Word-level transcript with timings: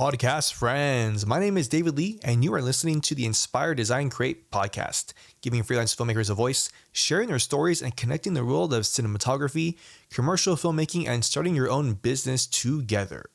podcast 0.00 0.54
friends. 0.54 1.26
My 1.26 1.38
name 1.38 1.58
is 1.58 1.68
David 1.68 1.98
Lee, 1.98 2.18
and 2.24 2.42
you 2.42 2.54
are 2.54 2.62
listening 2.62 3.02
to 3.02 3.14
the 3.14 3.26
Inspire 3.26 3.74
Design 3.74 4.08
Create 4.08 4.50
podcast, 4.50 5.12
giving 5.42 5.62
freelance 5.62 5.94
filmmakers 5.94 6.30
a 6.30 6.34
voice, 6.34 6.70
sharing 6.90 7.28
their 7.28 7.38
stories, 7.38 7.82
and 7.82 7.94
connecting 7.94 8.32
the 8.32 8.42
world 8.42 8.72
of 8.72 8.84
cinematography, 8.84 9.76
commercial 10.10 10.56
filmmaking, 10.56 11.06
and 11.06 11.22
starting 11.22 11.54
your 11.54 11.68
own 11.68 11.92
business 11.92 12.46
together. 12.46 13.26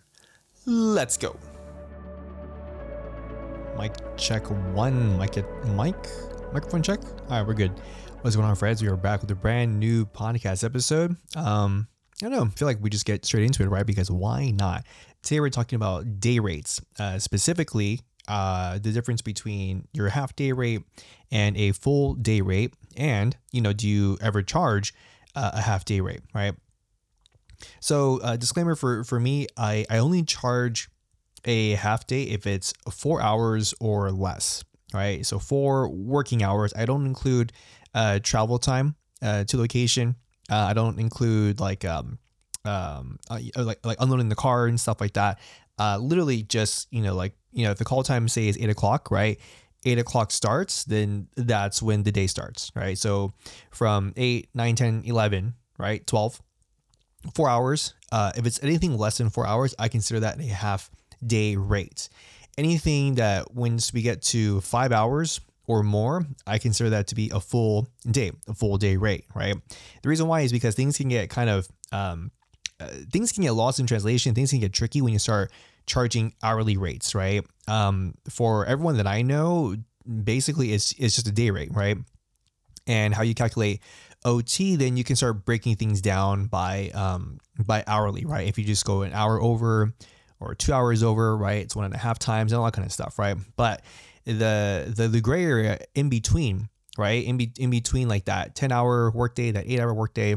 Let's 0.66 1.18
go. 1.18 1.38
Mic 3.78 3.94
check 4.18 4.50
one. 4.74 5.20
Mic 5.20 5.36
mic 5.68 5.96
microphone 6.52 6.82
check. 6.82 7.00
All 7.04 7.38
right, 7.38 7.46
we're 7.46 7.54
good. 7.54 7.80
What's 8.22 8.36
going 8.36 8.48
on, 8.48 8.56
friends? 8.56 8.82
We 8.82 8.88
are 8.88 8.98
back 8.98 9.22
with 9.22 9.30
a 9.30 9.36
brand 9.36 9.80
new 9.80 10.08
podcast 10.08 10.64
episode. 10.64 11.16
Um, 11.36 11.88
I 12.24 12.30
don't 12.30 12.32
know. 12.32 12.46
I 12.46 12.50
feel 12.50 12.66
like 12.66 12.78
we 12.82 12.90
just 12.90 13.06
get 13.06 13.24
straight 13.26 13.44
into 13.44 13.62
it, 13.62 13.68
right? 13.68 13.86
Because 13.86 14.10
why 14.10 14.50
not? 14.50 14.86
Today 15.26 15.40
we're 15.40 15.50
talking 15.50 15.76
about 15.76 16.20
day 16.20 16.38
rates, 16.38 16.80
uh, 17.00 17.18
specifically 17.18 18.02
uh, 18.28 18.78
the 18.78 18.92
difference 18.92 19.24
between 19.24 19.88
your 19.92 20.10
half 20.10 20.36
day 20.36 20.52
rate 20.52 20.84
and 21.32 21.58
a 21.58 21.72
full 21.72 22.14
day 22.14 22.42
rate, 22.42 22.76
and 22.96 23.36
you 23.52 23.60
know, 23.60 23.74
do 23.74 23.90
you 23.90 24.20
ever 24.22 24.44
charge 24.44 24.94
uh, 25.36 25.50
a 25.56 25.62
half 25.62 25.84
day 25.84 26.00
rate, 26.00 26.22
right? 26.36 26.54
So, 27.80 28.20
uh, 28.22 28.36
disclaimer 28.36 28.76
for 28.76 29.04
for 29.04 29.20
me, 29.20 29.48
I 29.58 29.88
I 29.90 29.98
only 29.98 30.22
charge 30.22 30.90
a 31.44 31.72
half 31.72 32.06
day 32.06 32.22
if 32.24 32.46
it's 32.46 32.72
four 32.92 33.20
hours 33.20 33.74
or 33.80 34.12
less, 34.12 34.64
right? 34.94 35.26
So 35.26 35.40
four 35.40 35.90
working 35.90 36.44
hours. 36.44 36.72
I 36.78 36.86
don't 36.86 37.08
include 37.08 37.52
uh, 37.96 38.20
travel 38.22 38.60
time 38.60 38.96
uh, 39.24 39.46
to 39.46 39.58
location 39.58 40.18
uh, 40.50 40.68
I 40.70 40.74
don't 40.74 41.00
include 41.00 41.60
like 41.60 41.84
um, 41.86 42.20
um, 42.66 43.20
uh, 43.30 43.40
like 43.58 43.86
like 43.86 43.98
unloading 44.00 44.30
the 44.30 44.36
car 44.36 44.68
and 44.68 44.80
stuff 44.80 45.02
like 45.02 45.14
that. 45.14 45.40
Uh, 45.78 45.98
literally 45.98 46.44
just 46.44 46.88
you 46.92 47.02
know 47.02 47.16
like 47.16 47.34
you 47.52 47.66
know 47.66 47.72
if 47.72 47.78
the 47.78 47.86
call 47.86 48.04
time 48.04 48.28
say 48.28 48.48
is 48.48 48.58
eight 48.58 48.70
o'clock, 48.70 49.12
right? 49.12 49.40
Eight 49.86 50.00
o'clock 50.00 50.32
starts, 50.32 50.84
then 50.84 51.28
that's 51.36 51.82
when 51.82 52.04
the 52.04 52.12
day 52.12 52.26
starts, 52.26 52.72
right? 52.76 52.98
So 52.98 53.34
from 53.70 54.14
8, 54.18 54.50
9, 54.56 54.76
10, 54.76 55.04
11, 55.06 55.54
right? 55.78 56.08
12, 56.08 56.42
four 57.36 57.48
hours. 57.48 57.94
Uh, 58.12 58.32
if 58.36 58.48
it's 58.48 58.64
anything 58.64 58.98
less 58.98 59.20
than 59.20 59.30
four 59.30 59.46
hours, 59.46 59.76
I 59.78 59.88
consider 59.88 60.22
that 60.22 60.40
a 60.40 60.44
half 60.46 60.90
day 61.24 61.56
rate. 61.56 62.10
Anything 62.58 63.16
that 63.16 63.54
once 63.54 63.94
we 63.94 64.02
get 64.02 64.24
to 64.24 64.60
five 64.62 64.92
hours, 64.92 65.40
or 65.68 65.84
more, 65.84 66.26
I 66.46 66.58
consider 66.58 66.92
that 66.92 67.08
to 67.08 67.16
be 67.16 67.32
a 67.34 67.40
full 67.40 67.88
day, 68.10 68.32
a 68.48 68.54
full 68.54 68.78
day 68.78 68.98
rate, 68.98 69.26
right? 69.34 69.56
The 70.02 70.10
reason 70.10 70.28
why 70.28 70.42
is 70.42 70.52
because 70.52 70.76
things 70.76 70.98
can 70.98 71.10
get 71.10 71.30
kind 71.30 71.50
of 71.50 71.68
um, 71.92 72.32
uh, 72.80 72.88
things 73.12 73.32
can 73.32 73.44
get 73.44 73.52
lost 73.52 73.80
in 73.80 73.88
translation. 73.88 74.34
Things 74.34 74.52
can 74.52 74.60
get 74.60 74.74
tricky 74.74 75.02
when 75.02 75.14
you 75.14 75.20
start 75.20 75.52
charging 75.86 76.34
hourly 76.44 76.78
rates, 76.78 77.16
right? 77.16 77.46
Um, 77.68 78.16
for 78.30 78.66
everyone 78.66 78.98
that 78.98 79.08
I 79.08 79.22
know, 79.22 79.76
basically 80.24 80.74
it's 80.74 80.94
it's 80.94 81.16
just 81.16 81.28
a 81.28 81.32
day 81.32 81.50
rate, 81.50 81.74
right? 81.74 81.98
And 82.88 83.14
how 83.16 83.24
you 83.24 83.34
calculate 83.34 83.82
OT, 84.24 84.76
then 84.76 84.98
you 84.98 85.04
can 85.04 85.16
start 85.16 85.46
breaking 85.46 85.76
things 85.76 86.02
down 86.02 86.46
by 86.46 86.92
um, 86.94 87.40
by 87.64 87.84
hourly, 87.88 88.26
right? 88.26 88.48
If 88.48 88.58
you 88.58 88.66
just 88.66 88.86
go 88.86 89.04
an 89.04 89.14
hour 89.14 89.42
over 89.42 89.94
or 90.40 90.56
two 90.56 90.74
hours 90.74 91.04
over, 91.04 91.38
right? 91.38 91.62
It's 91.62 91.76
one 91.76 91.86
and 91.86 91.94
a 91.94 91.98
half 91.98 92.20
times 92.20 92.52
and 92.52 92.60
all 92.60 92.66
that 92.66 92.74
kind 92.74 92.86
of 92.86 92.92
stuff, 92.92 93.18
right? 93.18 93.38
But 93.56 93.82
the 94.26 94.92
the 94.96 95.08
the 95.08 95.22
gray 95.22 95.46
area 95.46 95.80
in 95.94 96.10
between, 96.10 96.70
right? 96.98 97.24
In 97.24 97.38
be, 97.38 97.52
in 97.58 97.70
between 97.70 98.08
like 98.08 98.26
that 98.26 98.56
10 98.56 98.72
hour 98.72 99.12
workday, 99.12 99.52
that 99.52 99.66
8 99.68 99.80
hour 99.80 99.94
workday. 99.94 100.36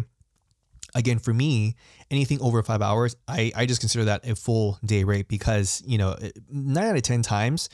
Again, 0.95 1.19
for 1.19 1.35
me, 1.35 1.77
anything 2.11 2.41
over 2.41 2.63
5 2.63 2.83
hours, 2.83 3.17
I 3.27 3.53
I 3.55 3.67
just 3.67 3.81
consider 3.81 4.07
that 4.07 4.27
a 4.27 4.35
full 4.35 4.79
day 4.85 5.05
rate 5.05 5.29
because, 5.29 5.83
you 5.87 5.99
know, 5.99 6.17
9 6.51 6.85
out 6.85 6.97
of 6.97 7.03
10 7.03 7.23
times 7.23 7.69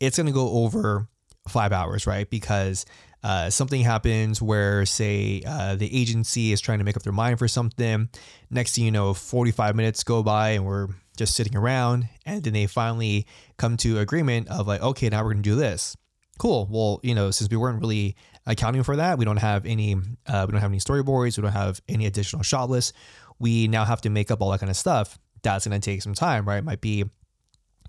it's 0.00 0.16
going 0.16 0.26
to 0.26 0.32
go 0.32 0.50
over 0.50 1.08
5 1.48 1.72
hours, 1.72 2.06
right? 2.06 2.28
Because 2.28 2.84
uh, 3.22 3.48
something 3.48 3.80
happens 3.80 4.42
where, 4.42 4.84
say, 4.84 5.42
uh, 5.46 5.76
the 5.76 5.98
agency 5.98 6.52
is 6.52 6.60
trying 6.60 6.78
to 6.78 6.84
make 6.84 6.96
up 6.96 7.02
their 7.02 7.12
mind 7.12 7.38
for 7.38 7.48
something. 7.48 8.08
Next 8.50 8.74
thing 8.74 8.84
you 8.84 8.90
know, 8.90 9.14
45 9.14 9.74
minutes 9.74 10.04
go 10.04 10.22
by 10.22 10.50
and 10.50 10.66
we're 10.66 10.88
just 11.16 11.34
sitting 11.34 11.56
around. 11.56 12.08
And 12.26 12.42
then 12.42 12.52
they 12.52 12.66
finally 12.66 13.26
come 13.56 13.78
to 13.78 13.98
agreement 13.98 14.48
of 14.48 14.66
like, 14.66 14.82
okay, 14.82 15.08
now 15.08 15.22
we're 15.22 15.32
going 15.32 15.42
to 15.42 15.50
do 15.50 15.56
this. 15.56 15.96
Cool. 16.38 16.68
Well, 16.70 17.00
you 17.02 17.14
know, 17.14 17.30
since 17.30 17.50
we 17.50 17.56
weren't 17.56 17.80
really 17.80 18.16
accounting 18.46 18.82
for 18.82 18.96
that, 18.96 19.18
we 19.18 19.24
don't 19.24 19.38
have 19.38 19.66
any, 19.66 19.94
uh, 20.26 20.44
we 20.46 20.52
don't 20.52 20.60
have 20.60 20.70
any 20.70 20.78
storyboards, 20.78 21.36
we 21.36 21.42
don't 21.42 21.52
have 21.52 21.80
any 21.88 22.06
additional 22.06 22.42
shot 22.42 22.70
lists. 22.70 22.92
We 23.38 23.68
now 23.68 23.84
have 23.84 24.00
to 24.02 24.10
make 24.10 24.30
up 24.30 24.40
all 24.40 24.50
that 24.50 24.60
kind 24.60 24.70
of 24.70 24.76
stuff. 24.76 25.18
That's 25.42 25.66
going 25.66 25.80
to 25.80 25.84
take 25.84 26.02
some 26.02 26.14
time, 26.14 26.46
right? 26.46 26.58
It 26.58 26.64
might 26.64 26.80
be 26.80 27.04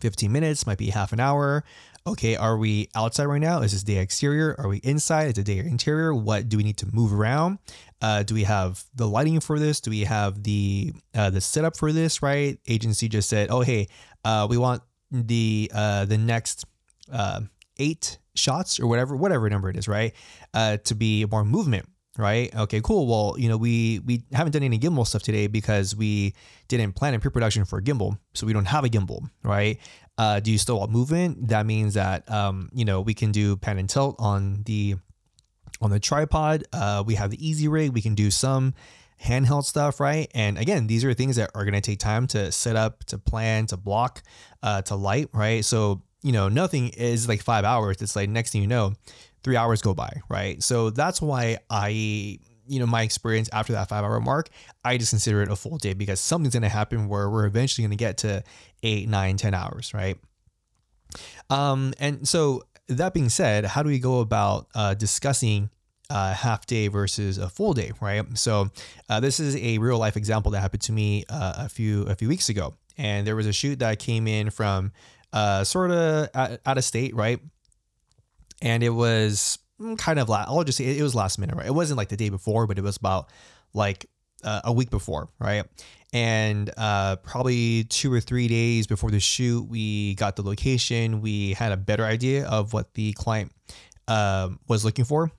15 0.01 0.31
minutes, 0.31 0.67
might 0.67 0.77
be 0.77 0.89
half 0.89 1.13
an 1.13 1.19
hour. 1.19 1.63
Okay, 2.07 2.35
are 2.35 2.57
we 2.57 2.89
outside 2.93 3.25
right 3.25 3.41
now? 3.41 3.61
Is 3.61 3.71
this 3.71 3.83
day 3.83 3.97
exterior? 3.97 4.55
Are 4.59 4.67
we 4.67 4.77
inside? 4.77 5.31
Is 5.31 5.37
it 5.39 5.45
day 5.45 5.57
interior? 5.59 6.13
What 6.13 6.49
do 6.49 6.57
we 6.57 6.63
need 6.63 6.77
to 6.77 6.87
move 6.93 7.13
around? 7.13 7.57
Uh, 8.01 8.23
do 8.23 8.35
we 8.35 8.43
have 8.43 8.83
the 8.93 9.07
lighting 9.07 9.39
for 9.39 9.57
this? 9.57 9.81
Do 9.81 9.89
we 9.89 10.01
have 10.01 10.43
the 10.43 10.93
uh, 11.15 11.31
the 11.31 11.41
setup 11.41 11.77
for 11.77 11.91
this? 11.91 12.21
Right? 12.21 12.59
Agency 12.67 13.09
just 13.09 13.27
said, 13.27 13.49
oh 13.49 13.61
hey, 13.61 13.87
uh, 14.23 14.45
we 14.47 14.57
want 14.57 14.83
the 15.11 15.71
uh, 15.73 16.05
the 16.05 16.17
next 16.17 16.65
uh, 17.11 17.41
eight 17.77 18.19
shots 18.35 18.79
or 18.79 18.87
whatever 18.87 19.15
whatever 19.15 19.49
number 19.49 19.69
it 19.69 19.77
is, 19.77 19.87
right? 19.87 20.13
Uh, 20.53 20.77
to 20.77 20.95
be 20.95 21.25
more 21.25 21.43
movement 21.43 21.87
right? 22.17 22.55
Okay, 22.55 22.81
cool. 22.81 23.07
Well, 23.07 23.39
you 23.39 23.49
know, 23.49 23.57
we 23.57 23.99
we 23.99 24.23
haven't 24.31 24.53
done 24.53 24.63
any 24.63 24.79
gimbal 24.79 25.05
stuff 25.05 25.23
today 25.23 25.47
because 25.47 25.95
we 25.95 26.33
didn't 26.67 26.93
plan 26.93 27.13
in 27.13 27.19
pre-production 27.19 27.65
for 27.65 27.79
a 27.79 27.81
gimbal, 27.81 28.17
so 28.33 28.47
we 28.47 28.53
don't 28.53 28.65
have 28.65 28.85
a 28.85 28.89
gimbal, 28.89 29.29
right? 29.43 29.79
Uh, 30.17 30.39
do 30.39 30.51
you 30.51 30.57
still 30.57 30.79
want 30.79 30.91
movement? 30.91 31.49
That 31.49 31.65
means 31.65 31.95
that 31.95 32.29
um, 32.31 32.69
you 32.73 32.85
know 32.85 33.01
we 33.01 33.13
can 33.13 33.31
do 33.31 33.57
pan 33.57 33.77
and 33.77 33.89
tilt 33.89 34.15
on 34.19 34.63
the 34.65 34.95
on 35.81 35.91
the 35.91 35.99
tripod. 35.99 36.63
Uh, 36.71 37.03
we 37.05 37.15
have 37.15 37.31
the 37.31 37.37
Easyrig 37.37 37.91
We 37.91 38.01
can 38.01 38.15
do 38.15 38.31
some 38.31 38.73
handheld 39.21 39.65
stuff, 39.65 39.99
right? 39.99 40.29
And 40.33 40.57
again, 40.57 40.87
these 40.87 41.03
are 41.03 41.13
things 41.13 41.35
that 41.37 41.51
are 41.55 41.63
going 41.63 41.73
to 41.73 41.81
take 41.81 41.99
time 41.99 42.27
to 42.27 42.51
set 42.51 42.75
up, 42.75 43.03
to 43.05 43.17
plan, 43.17 43.65
to 43.67 43.77
block, 43.77 44.21
uh, 44.61 44.81
to 44.83 44.95
light, 44.95 45.29
right? 45.33 45.63
So 45.63 46.01
you 46.25 46.31
know, 46.31 46.49
nothing 46.49 46.87
is 46.89 47.27
like 47.27 47.43
five 47.43 47.63
hours. 47.65 48.01
It's 48.01 48.15
like 48.15 48.29
next 48.29 48.51
thing 48.51 48.61
you 48.61 48.67
know, 48.67 48.95
three 49.43 49.55
hours 49.55 49.83
go 49.83 49.93
by, 49.93 50.21
right? 50.27 50.61
So 50.63 50.89
that's 50.89 51.21
why 51.21 51.59
I, 51.69 51.89
you 51.89 52.79
know, 52.79 52.87
my 52.87 53.03
experience 53.03 53.47
after 53.53 53.73
that 53.73 53.89
five 53.89 54.03
hour 54.03 54.19
mark, 54.19 54.49
I 54.83 54.97
just 54.97 55.11
consider 55.11 55.43
it 55.43 55.51
a 55.51 55.55
full 55.55 55.77
day 55.77 55.93
because 55.93 56.19
something's 56.19 56.55
going 56.55 56.63
to 56.63 56.69
happen 56.69 57.09
where 57.09 57.29
we're 57.29 57.45
eventually 57.45 57.83
going 57.83 57.95
to 57.95 58.03
get 58.03 58.17
to 58.17 58.43
eight, 58.81 59.07
nine, 59.07 59.37
ten 59.37 59.53
hours, 59.53 59.93
right? 59.93 60.17
Um, 61.51 61.93
and 61.99 62.27
so 62.27 62.63
that 62.87 63.13
being 63.13 63.29
said, 63.29 63.63
how 63.63 63.83
do 63.83 63.89
we 63.89 63.99
go 63.99 64.19
about 64.21 64.65
uh, 64.73 64.95
discussing 64.95 65.69
a 66.09 66.33
half 66.33 66.65
day 66.65 66.87
versus 66.87 67.37
a 67.37 67.49
full 67.49 67.73
day, 67.73 67.91
right? 68.01 68.25
So 68.35 68.71
uh, 69.09 69.19
this 69.19 69.39
is 69.39 69.55
a 69.57 69.77
real 69.77 69.99
life 69.99 70.17
example 70.17 70.53
that 70.53 70.61
happened 70.61 70.81
to 70.83 70.91
me 70.91 71.23
uh, 71.29 71.65
a 71.65 71.69
few 71.69 72.01
a 72.05 72.15
few 72.15 72.27
weeks 72.29 72.49
ago, 72.49 72.73
and 72.97 73.27
there 73.27 73.35
was 73.35 73.45
a 73.45 73.53
shoot 73.53 73.77
that 73.77 73.99
came 73.99 74.27
in 74.27 74.49
from 74.49 74.91
uh, 75.35 75.63
sort 75.63 75.91
of 75.91 76.29
out 76.33 76.77
of 76.77 76.83
state, 76.83 77.13
right? 77.13 77.39
and 78.61 78.83
it 78.83 78.89
was 78.89 79.59
mm, 79.79 79.97
kind 79.97 80.19
of 80.19 80.29
last. 80.29 80.49
I'll 80.49 80.63
just 80.63 80.77
say 80.77 80.97
it 80.97 81.01
was 81.01 81.15
last 81.15 81.39
minute, 81.39 81.55
right? 81.55 81.67
It 81.67 81.73
wasn't 81.73 81.97
like 81.97 82.09
the 82.09 82.17
day 82.17 82.29
before, 82.29 82.67
but 82.67 82.77
it 82.77 82.81
was 82.81 82.97
about 82.97 83.29
like 83.73 84.05
uh, 84.43 84.61
a 84.63 84.73
week 84.73 84.89
before, 84.89 85.29
right? 85.39 85.65
And 86.13 86.71
uh, 86.77 87.17
probably 87.17 87.83
two 87.85 88.11
or 88.11 88.21
three 88.21 88.47
days 88.47 88.87
before 88.87 89.11
the 89.11 89.19
shoot, 89.19 89.67
we 89.67 90.15
got 90.15 90.35
the 90.35 90.43
location. 90.43 91.21
We 91.21 91.53
had 91.53 91.71
a 91.71 91.77
better 91.77 92.05
idea 92.05 92.47
of 92.47 92.71
what 92.73 92.93
the 92.93 93.11
client 93.13 93.51
uh, 94.07 94.49
was 94.67 94.85
looking 94.85 95.03
for, 95.03 95.29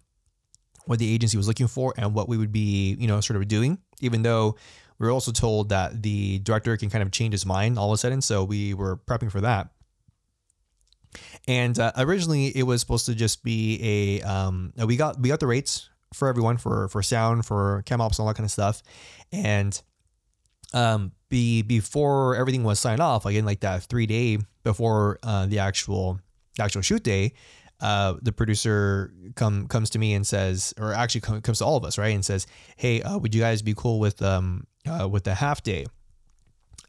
what 0.84 0.98
the 0.98 1.12
agency 1.12 1.36
was 1.36 1.48
looking 1.48 1.66
for, 1.66 1.94
and 1.96 2.12
what 2.12 2.28
we 2.28 2.36
would 2.36 2.52
be, 2.52 2.96
you 2.98 3.06
know, 3.06 3.20
sort 3.20 3.40
of 3.40 3.48
doing. 3.48 3.78
Even 4.00 4.22
though 4.22 4.56
we 4.98 5.06
were 5.06 5.12
also 5.12 5.32
told 5.32 5.70
that 5.70 6.02
the 6.02 6.40
director 6.40 6.76
can 6.76 6.90
kind 6.90 7.02
of 7.02 7.10
change 7.10 7.32
his 7.32 7.46
mind 7.46 7.78
all 7.78 7.90
of 7.90 7.94
a 7.94 7.98
sudden, 7.98 8.20
so 8.20 8.44
we 8.44 8.74
were 8.74 8.98
prepping 8.98 9.30
for 9.32 9.40
that. 9.40 9.70
And 11.48 11.78
uh, 11.78 11.92
originally, 11.96 12.48
it 12.56 12.64
was 12.64 12.80
supposed 12.80 13.06
to 13.06 13.14
just 13.14 13.42
be 13.42 14.20
a 14.22 14.22
um, 14.22 14.72
we 14.84 14.96
got 14.96 15.20
we 15.20 15.28
got 15.28 15.40
the 15.40 15.46
rates 15.46 15.88
for 16.12 16.28
everyone 16.28 16.56
for 16.56 16.88
for 16.88 17.02
sound 17.02 17.46
for 17.46 17.82
cam 17.86 18.00
ops 18.00 18.18
and 18.18 18.24
all 18.24 18.28
that 18.28 18.36
kind 18.36 18.46
of 18.46 18.50
stuff, 18.50 18.82
and 19.32 19.80
um, 20.72 21.12
be 21.28 21.62
before 21.62 22.36
everything 22.36 22.64
was 22.64 22.78
signed 22.78 23.00
off, 23.00 23.26
again 23.26 23.44
like 23.44 23.60
that 23.60 23.82
three 23.84 24.06
day 24.06 24.38
before 24.62 25.18
uh, 25.22 25.46
the 25.46 25.58
actual 25.58 26.20
the 26.56 26.64
actual 26.64 26.82
shoot 26.82 27.02
day, 27.02 27.32
uh, 27.80 28.14
the 28.22 28.32
producer 28.32 29.12
come 29.34 29.66
comes 29.68 29.90
to 29.90 29.98
me 29.98 30.14
and 30.14 30.26
says, 30.26 30.74
or 30.78 30.92
actually 30.92 31.20
come, 31.20 31.40
comes 31.42 31.58
to 31.58 31.64
all 31.64 31.76
of 31.76 31.84
us, 31.84 31.98
right, 31.98 32.14
and 32.14 32.24
says, 32.24 32.46
"Hey, 32.76 33.02
uh, 33.02 33.18
would 33.18 33.34
you 33.34 33.40
guys 33.40 33.62
be 33.62 33.74
cool 33.74 34.00
with 34.00 34.22
um 34.22 34.66
uh, 34.88 35.08
with 35.08 35.24
the 35.24 35.34
half 35.34 35.62
day? 35.62 35.86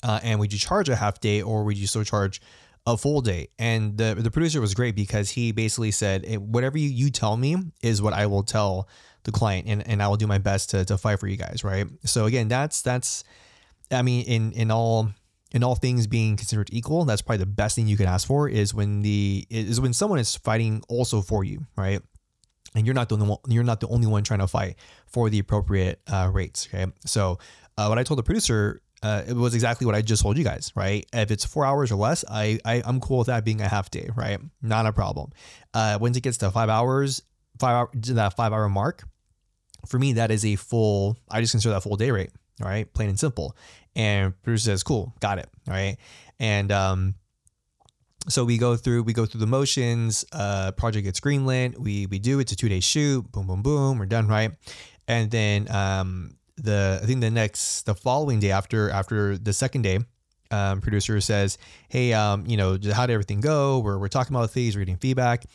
Uh, 0.03 0.19
and 0.21 0.39
would 0.39 0.53
you 0.53 0.59
charge 0.59 0.89
a 0.89 0.95
half 0.95 1.19
day, 1.19 1.41
or 1.41 1.63
would 1.63 1.77
you 1.77 1.87
still 1.87 2.03
charge 2.03 2.41
a 2.87 2.97
full 2.97 3.21
day. 3.21 3.49
And 3.59 3.97
the 3.97 4.15
the 4.17 4.31
producer 4.31 4.61
was 4.61 4.73
great 4.73 4.95
because 4.95 5.29
he 5.29 5.51
basically 5.51 5.91
said, 5.91 6.25
whatever 6.37 6.77
you, 6.77 6.89
you 6.89 7.11
tell 7.11 7.37
me 7.37 7.57
is 7.83 8.01
what 8.01 8.13
I 8.13 8.25
will 8.25 8.43
tell 8.43 8.87
the 9.23 9.31
client 9.31 9.67
and, 9.67 9.85
and 9.85 10.01
I 10.01 10.07
will 10.07 10.15
do 10.15 10.25
my 10.25 10.37
best 10.37 10.69
to, 10.71 10.85
to 10.85 10.97
fight 10.97 11.19
for 11.19 11.27
you 11.27 11.35
guys. 11.35 11.63
Right. 11.63 11.85
So 12.05 12.25
again, 12.25 12.47
that's 12.47 12.81
that's 12.81 13.25
I 13.91 14.01
mean, 14.01 14.25
in 14.25 14.53
in 14.53 14.71
all 14.71 15.11
and 15.53 15.63
all 15.63 15.75
things 15.75 16.07
being 16.07 16.37
considered 16.37 16.69
equal, 16.71 17.03
that's 17.05 17.21
probably 17.21 17.39
the 17.39 17.45
best 17.45 17.75
thing 17.75 17.87
you 17.87 17.97
can 17.97 18.07
ask 18.07 18.25
for 18.25 18.49
is 18.49 18.73
when 18.73 19.01
the 19.01 19.45
is 19.49 19.79
when 19.81 19.93
someone 19.93 20.19
is 20.19 20.35
fighting 20.35 20.81
also 20.87 21.21
for 21.21 21.43
you, 21.43 21.65
right? 21.75 22.01
And 22.73 22.85
you're 22.85 22.95
not 22.95 23.09
the 23.09 23.15
only 23.15 23.27
one, 23.27 23.39
you're 23.49 23.63
not 23.63 23.81
the 23.81 23.87
only 23.87 24.07
one 24.07 24.23
trying 24.23 24.39
to 24.39 24.47
fight 24.47 24.75
for 25.07 25.29
the 25.29 25.39
appropriate 25.39 25.99
uh, 26.07 26.29
rates. 26.31 26.67
Okay, 26.73 26.89
so 27.05 27.37
uh, 27.77 27.87
what 27.87 27.99
I 27.99 28.03
told 28.03 28.19
the 28.19 28.23
producer 28.23 28.81
uh, 29.03 29.23
it 29.27 29.33
was 29.33 29.53
exactly 29.53 29.85
what 29.85 29.95
I 29.95 30.01
just 30.01 30.23
told 30.23 30.37
you 30.37 30.43
guys, 30.43 30.71
right? 30.75 31.05
If 31.13 31.29
it's 31.29 31.45
four 31.45 31.65
hours 31.65 31.91
or 31.91 31.95
less, 31.95 32.25
I, 32.29 32.59
I 32.65 32.81
am 32.85 32.99
cool 32.99 33.19
with 33.19 33.27
that 33.27 33.45
being 33.45 33.61
a 33.61 33.67
half 33.67 33.91
day, 33.91 34.09
right? 34.15 34.39
Not 34.61 34.85
a 34.85 34.93
problem. 34.93 35.31
Uh, 35.73 35.97
once 36.01 36.17
it 36.17 36.21
gets 36.21 36.37
to 36.39 36.49
five 36.49 36.69
hours, 36.69 37.21
five 37.59 37.75
hour 37.75 37.89
that 37.93 38.35
five 38.35 38.53
hour 38.53 38.67
mark, 38.69 39.03
for 39.87 39.99
me 39.99 40.13
that 40.13 40.31
is 40.31 40.43
a 40.45 40.55
full. 40.55 41.17
I 41.29 41.41
just 41.41 41.51
consider 41.51 41.73
that 41.73 41.81
full 41.81 41.95
day 41.95 42.11
rate, 42.11 42.31
right, 42.59 42.91
plain 42.93 43.09
and 43.09 43.19
simple. 43.19 43.55
And 43.95 44.39
producer 44.41 44.71
says, 44.71 44.83
"Cool, 44.83 45.13
got 45.19 45.37
it." 45.37 45.49
All 45.67 45.73
right, 45.73 45.97
and 46.39 46.71
um, 46.71 47.15
so 48.27 48.43
we 48.43 48.57
go 48.57 48.75
through 48.75 49.03
we 49.03 49.13
go 49.13 49.25
through 49.25 49.39
the 49.39 49.47
motions. 49.47 50.25
Uh, 50.31 50.71
project 50.71 51.05
gets 51.05 51.19
greenlit. 51.19 51.77
We 51.77 52.07
we 52.07 52.19
do 52.19 52.39
it's 52.39 52.51
a 52.51 52.55
two 52.55 52.69
day 52.69 52.79
shoot. 52.79 53.31
Boom, 53.31 53.47
boom, 53.47 53.61
boom. 53.61 53.99
We're 53.99 54.05
done, 54.05 54.27
right? 54.27 54.51
And 55.07 55.31
then 55.31 55.71
um, 55.71 56.37
the 56.57 56.99
I 57.01 57.05
think 57.05 57.21
the 57.21 57.31
next 57.31 57.83
the 57.83 57.95
following 57.95 58.39
day 58.39 58.51
after 58.51 58.89
after 58.89 59.37
the 59.37 59.53
second 59.53 59.83
day, 59.83 59.99
um, 60.51 60.81
producer 60.81 61.19
says, 61.21 61.57
"Hey, 61.89 62.13
um, 62.13 62.45
you 62.47 62.57
know, 62.57 62.77
how 62.93 63.05
did 63.05 63.13
everything 63.13 63.41
go? 63.41 63.79
We're, 63.79 63.97
we're 63.97 64.07
talking 64.07 64.35
about 64.35 64.49
things, 64.51 64.75
we're 64.75 64.81
getting 64.81 64.97
feedback, 64.97 65.45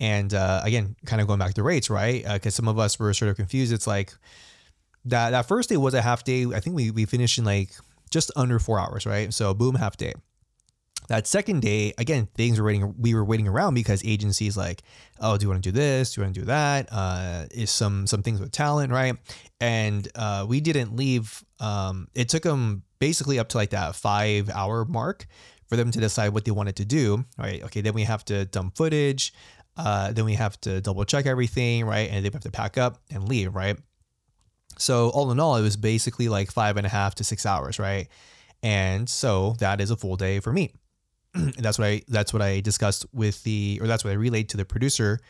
and 0.00 0.32
uh, 0.32 0.60
again, 0.64 0.96
kind 1.04 1.20
of 1.20 1.26
going 1.26 1.38
back 1.38 1.54
to 1.54 1.62
rates, 1.62 1.90
right? 1.90 2.24
Because 2.24 2.54
uh, 2.54 2.56
some 2.56 2.68
of 2.68 2.78
us 2.78 2.98
were 2.98 3.12
sort 3.14 3.30
of 3.30 3.36
confused. 3.36 3.72
It's 3.72 3.86
like 3.86 4.12
that 5.06 5.30
that 5.30 5.46
first 5.46 5.68
day 5.68 5.76
was 5.76 5.94
a 5.94 6.02
half 6.02 6.24
day. 6.24 6.46
I 6.46 6.60
think 6.60 6.76
we 6.76 6.90
we 6.90 7.04
finished 7.04 7.38
in 7.38 7.44
like 7.44 7.70
just 8.10 8.30
under 8.36 8.58
four 8.58 8.78
hours, 8.78 9.06
right? 9.06 9.32
So 9.32 9.54
boom, 9.54 9.74
half 9.74 9.96
day. 9.96 10.12
That 11.12 11.26
second 11.26 11.60
day, 11.60 11.92
again, 11.98 12.26
things 12.36 12.58
were 12.58 12.64
waiting. 12.64 12.94
We 12.96 13.12
were 13.12 13.22
waiting 13.22 13.46
around 13.46 13.74
because 13.74 14.02
agencies 14.02 14.56
like, 14.56 14.82
oh, 15.20 15.36
do 15.36 15.44
you 15.44 15.50
want 15.50 15.62
to 15.62 15.70
do 15.70 15.76
this? 15.78 16.14
Do 16.14 16.22
you 16.22 16.24
want 16.24 16.34
to 16.34 16.40
do 16.40 16.46
that? 16.46 16.88
Uh, 16.90 17.44
is 17.50 17.70
some 17.70 18.06
some 18.06 18.22
things 18.22 18.40
with 18.40 18.50
talent, 18.50 18.90
right? 18.90 19.18
And 19.60 20.08
uh, 20.14 20.46
we 20.48 20.62
didn't 20.62 20.96
leave. 20.96 21.44
Um, 21.60 22.08
it 22.14 22.30
took 22.30 22.44
them 22.44 22.84
basically 22.98 23.38
up 23.38 23.50
to 23.50 23.58
like 23.58 23.68
that 23.70 23.94
five 23.94 24.48
hour 24.48 24.86
mark 24.86 25.26
for 25.66 25.76
them 25.76 25.90
to 25.90 26.00
decide 26.00 26.30
what 26.30 26.46
they 26.46 26.50
wanted 26.50 26.76
to 26.76 26.86
do. 26.86 27.26
Right? 27.36 27.62
Okay, 27.64 27.82
then 27.82 27.92
we 27.92 28.04
have 28.04 28.24
to 28.24 28.46
dump 28.46 28.78
footage. 28.78 29.34
Uh, 29.76 30.12
then 30.12 30.24
we 30.24 30.32
have 30.36 30.58
to 30.62 30.80
double 30.80 31.04
check 31.04 31.26
everything, 31.26 31.84
right? 31.84 32.08
And 32.10 32.24
they 32.24 32.30
have 32.32 32.40
to 32.40 32.50
pack 32.50 32.78
up 32.78 33.02
and 33.10 33.28
leave, 33.28 33.54
right? 33.54 33.76
So 34.78 35.10
all 35.10 35.30
in 35.30 35.38
all, 35.38 35.56
it 35.56 35.62
was 35.62 35.76
basically 35.76 36.30
like 36.30 36.50
five 36.50 36.78
and 36.78 36.86
a 36.86 36.90
half 36.90 37.16
to 37.16 37.24
six 37.24 37.44
hours, 37.44 37.78
right? 37.78 38.08
And 38.62 39.10
so 39.10 39.56
that 39.58 39.82
is 39.82 39.90
a 39.90 39.96
full 39.96 40.16
day 40.16 40.40
for 40.40 40.54
me. 40.54 40.72
that's 41.58 41.78
what 41.78 41.86
I 41.86 42.02
that's 42.08 42.32
what 42.32 42.42
I 42.42 42.60
discussed 42.60 43.06
with 43.12 43.42
the 43.44 43.78
or 43.80 43.86
that's 43.86 44.04
what 44.04 44.10
I 44.10 44.14
relayed 44.14 44.48
to 44.50 44.56
the 44.56 44.64
producer 44.64 45.20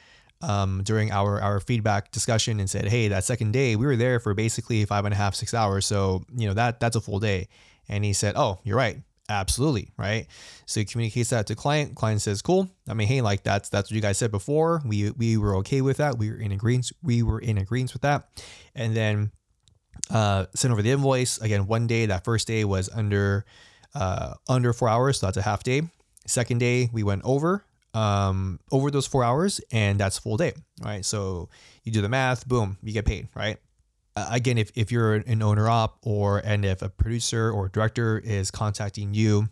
um, 0.41 0.83
during 0.85 1.13
our 1.13 1.41
our 1.41 1.61
feedback 1.61 2.11
discussion 2.11 2.61
and 2.61 2.69
said, 2.69 2.87
hey, 2.87 3.09
that 3.09 3.25
second 3.25 3.53
day 3.53 3.77
we 3.77 3.87
were 3.87 3.97
there 3.97 4.19
for 4.19 4.35
basically 4.35 4.85
five 4.85 5.05
and 5.05 5.15
a 5.15 5.17
half 5.17 5.35
six 5.35 5.55
hours, 5.55 5.87
so 5.87 6.25
you 6.35 6.49
know 6.49 6.55
that 6.55 6.81
that's 6.81 6.97
a 6.97 7.01
full 7.01 7.21
day. 7.21 7.49
And 7.89 8.05
he 8.05 8.13
said, 8.13 8.35
oh, 8.37 8.61
you're 8.65 8.77
right, 8.77 9.03
absolutely 9.29 9.93
right. 9.97 10.27
So 10.67 10.81
he 10.81 10.85
communicates 10.87 11.31
that 11.31 11.47
to 11.49 11.55
client. 11.55 11.95
Client 11.95 12.23
says, 12.23 12.43
cool. 12.43 12.71
I 12.89 12.95
mean, 12.95 13.09
hey, 13.09 13.21
like 13.21 13.43
that's 13.43 13.69
that's 13.69 13.91
what 13.91 13.95
you 13.95 14.03
guys 14.03 14.19
said 14.19 14.31
before. 14.31 14.83
We 14.85 15.11
we 15.13 15.37
were 15.37 15.57
okay 15.57 15.81
with 15.81 15.99
that. 15.99 16.19
We 16.19 16.31
were 16.31 16.37
in 16.37 16.53
agreement. 16.53 16.91
We 17.03 17.23
were 17.23 17.39
in 17.39 17.59
agreement 17.59 17.93
with 17.93 18.03
that. 18.03 18.29
And 18.75 18.97
then 18.97 19.31
uh, 20.11 20.47
sent 20.55 20.73
over 20.73 20.83
the 20.83 20.91
invoice 20.91 21.39
again. 21.39 21.67
One 21.67 21.87
day, 21.87 22.07
that 22.07 22.25
first 22.25 22.49
day 22.49 22.65
was 22.65 22.89
under 22.93 23.45
uh, 23.95 24.35
under 24.49 24.73
four 24.73 24.89
hours, 24.89 25.21
so 25.21 25.27
that's 25.27 25.37
a 25.37 25.43
half 25.43 25.63
day. 25.63 25.83
Second 26.27 26.59
day, 26.59 26.89
we 26.93 27.03
went 27.03 27.23
over 27.25 27.65
um, 27.95 28.59
over 28.71 28.91
those 28.91 29.07
four 29.07 29.25
hours, 29.25 29.61
and 29.71 29.99
that's 29.99 30.19
full 30.19 30.37
day, 30.37 30.53
right? 30.83 31.05
So 31.05 31.49
you 31.85 31.93
do 31.93 32.01
the 32.01 32.09
math, 32.09 32.47
boom, 32.47 32.79
you 32.83 32.93
get 32.93 33.05
paid, 33.05 33.29
right? 33.35 33.59
Uh, 34.15 34.29
again, 34.31 34.59
if, 34.59 34.71
if 34.75 34.93
you're 34.93 35.15
an 35.15 35.43
owner 35.43 35.69
op 35.69 35.99
or 36.03 36.39
and 36.39 36.65
if 36.65 36.83
a 36.83 36.89
producer 36.89 37.51
or 37.51 37.69
director 37.69 38.19
is 38.19 38.51
contacting 38.51 39.15
you 39.15 39.49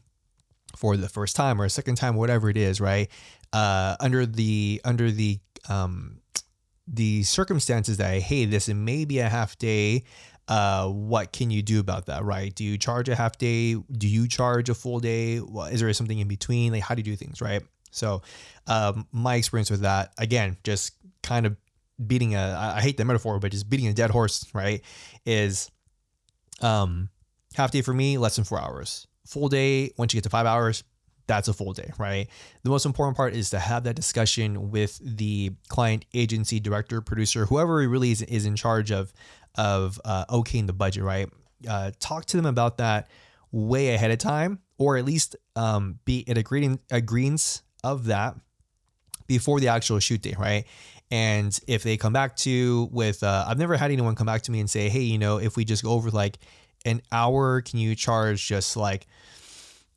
for 0.76 0.96
the 0.96 1.08
first 1.08 1.34
time 1.34 1.60
or 1.60 1.64
a 1.64 1.70
second 1.70 1.96
time, 1.96 2.14
whatever 2.14 2.50
it 2.50 2.56
is, 2.56 2.81
right? 2.81 3.08
Uh, 3.52 3.96
under 4.00 4.26
the 4.26 4.81
under 4.84 5.10
the 5.10 5.38
um, 5.69 6.20
the 6.87 7.22
circumstances 7.22 7.96
that 7.98 8.10
I 8.10 8.20
hey, 8.20 8.44
this 8.44 8.69
may 8.69 9.04
be 9.04 9.19
a 9.19 9.28
half 9.28 9.58
day 9.58 10.04
uh, 10.50 10.88
what 10.88 11.31
can 11.31 11.49
you 11.49 11.62
do 11.62 11.79
about 11.79 12.06
that, 12.06 12.25
right? 12.25 12.52
Do 12.52 12.64
you 12.64 12.76
charge 12.76 13.08
a 13.08 13.14
half 13.14 13.38
day? 13.38 13.75
Do 13.75 14.08
you 14.08 14.26
charge 14.26 14.69
a 14.69 14.75
full 14.75 14.99
day? 14.99 15.35
Is 15.70 15.81
there 15.81 15.93
something 15.93 16.19
in 16.19 16.26
between? 16.26 16.73
Like, 16.73 16.82
how 16.82 16.97
do 16.97 17.00
you 17.00 17.05
do 17.05 17.14
things, 17.14 17.41
right? 17.41 17.62
So, 17.93 18.23
um, 18.67 19.06
my 19.12 19.37
experience 19.37 19.70
with 19.70 19.82
that, 19.82 20.12
again, 20.19 20.56
just 20.64 20.94
kind 21.23 21.47
of 21.47 21.56
beating 22.05 22.35
a, 22.35 22.73
I 22.76 22.81
hate 22.81 22.97
the 22.97 23.05
metaphor, 23.05 23.38
but 23.38 23.52
just 23.52 23.70
beating 23.70 23.87
a 23.87 23.93
dead 23.93 24.11
horse, 24.11 24.44
right? 24.52 24.82
Is 25.25 25.70
um, 26.61 27.11
half 27.55 27.70
day 27.70 27.82
for 27.82 27.94
me, 27.94 28.19
less 28.19 28.35
than 28.35 28.44
four 28.44 28.61
hours. 28.61 29.06
Full 29.26 29.49
day, 29.49 29.93
once 29.97 30.12
you 30.12 30.19
get 30.19 30.25
to 30.25 30.31
five 30.31 30.47
hours, 30.47 30.82
that's 31.30 31.46
a 31.46 31.52
full 31.52 31.72
day, 31.72 31.92
right? 31.96 32.26
The 32.64 32.70
most 32.70 32.84
important 32.84 33.16
part 33.16 33.34
is 33.34 33.50
to 33.50 33.60
have 33.60 33.84
that 33.84 33.94
discussion 33.94 34.72
with 34.72 35.00
the 35.00 35.52
client, 35.68 36.04
agency, 36.12 36.58
director, 36.58 37.00
producer, 37.00 37.46
whoever 37.46 37.76
really 37.88 38.10
is, 38.10 38.22
is 38.22 38.46
in 38.46 38.56
charge 38.56 38.90
of 38.90 39.12
of 39.56 40.00
uh, 40.04 40.24
okaying 40.26 40.66
the 40.66 40.72
budget, 40.72 41.04
right? 41.04 41.28
Uh, 41.68 41.92
talk 42.00 42.24
to 42.24 42.36
them 42.36 42.46
about 42.46 42.78
that 42.78 43.08
way 43.52 43.94
ahead 43.94 44.10
of 44.10 44.18
time, 44.18 44.58
or 44.76 44.96
at 44.96 45.04
least 45.04 45.36
um, 45.54 46.00
be 46.04 46.18
in 46.18 46.36
agreement 46.36 46.80
agreements 46.90 47.62
of 47.84 48.06
that 48.06 48.34
before 49.28 49.60
the 49.60 49.68
actual 49.68 50.00
shoot 50.00 50.20
day, 50.20 50.34
right? 50.36 50.66
And 51.12 51.56
if 51.68 51.84
they 51.84 51.96
come 51.96 52.12
back 52.12 52.34
to 52.38 52.88
with, 52.90 53.22
uh, 53.22 53.44
I've 53.46 53.58
never 53.58 53.76
had 53.76 53.92
anyone 53.92 54.16
come 54.16 54.26
back 54.26 54.42
to 54.42 54.50
me 54.50 54.58
and 54.58 54.68
say, 54.68 54.88
hey, 54.88 55.02
you 55.02 55.18
know, 55.18 55.38
if 55.38 55.56
we 55.56 55.64
just 55.64 55.84
go 55.84 55.90
over 55.90 56.10
like 56.10 56.38
an 56.84 57.02
hour, 57.12 57.60
can 57.60 57.78
you 57.78 57.94
charge 57.94 58.44
just 58.46 58.76
like 58.76 59.06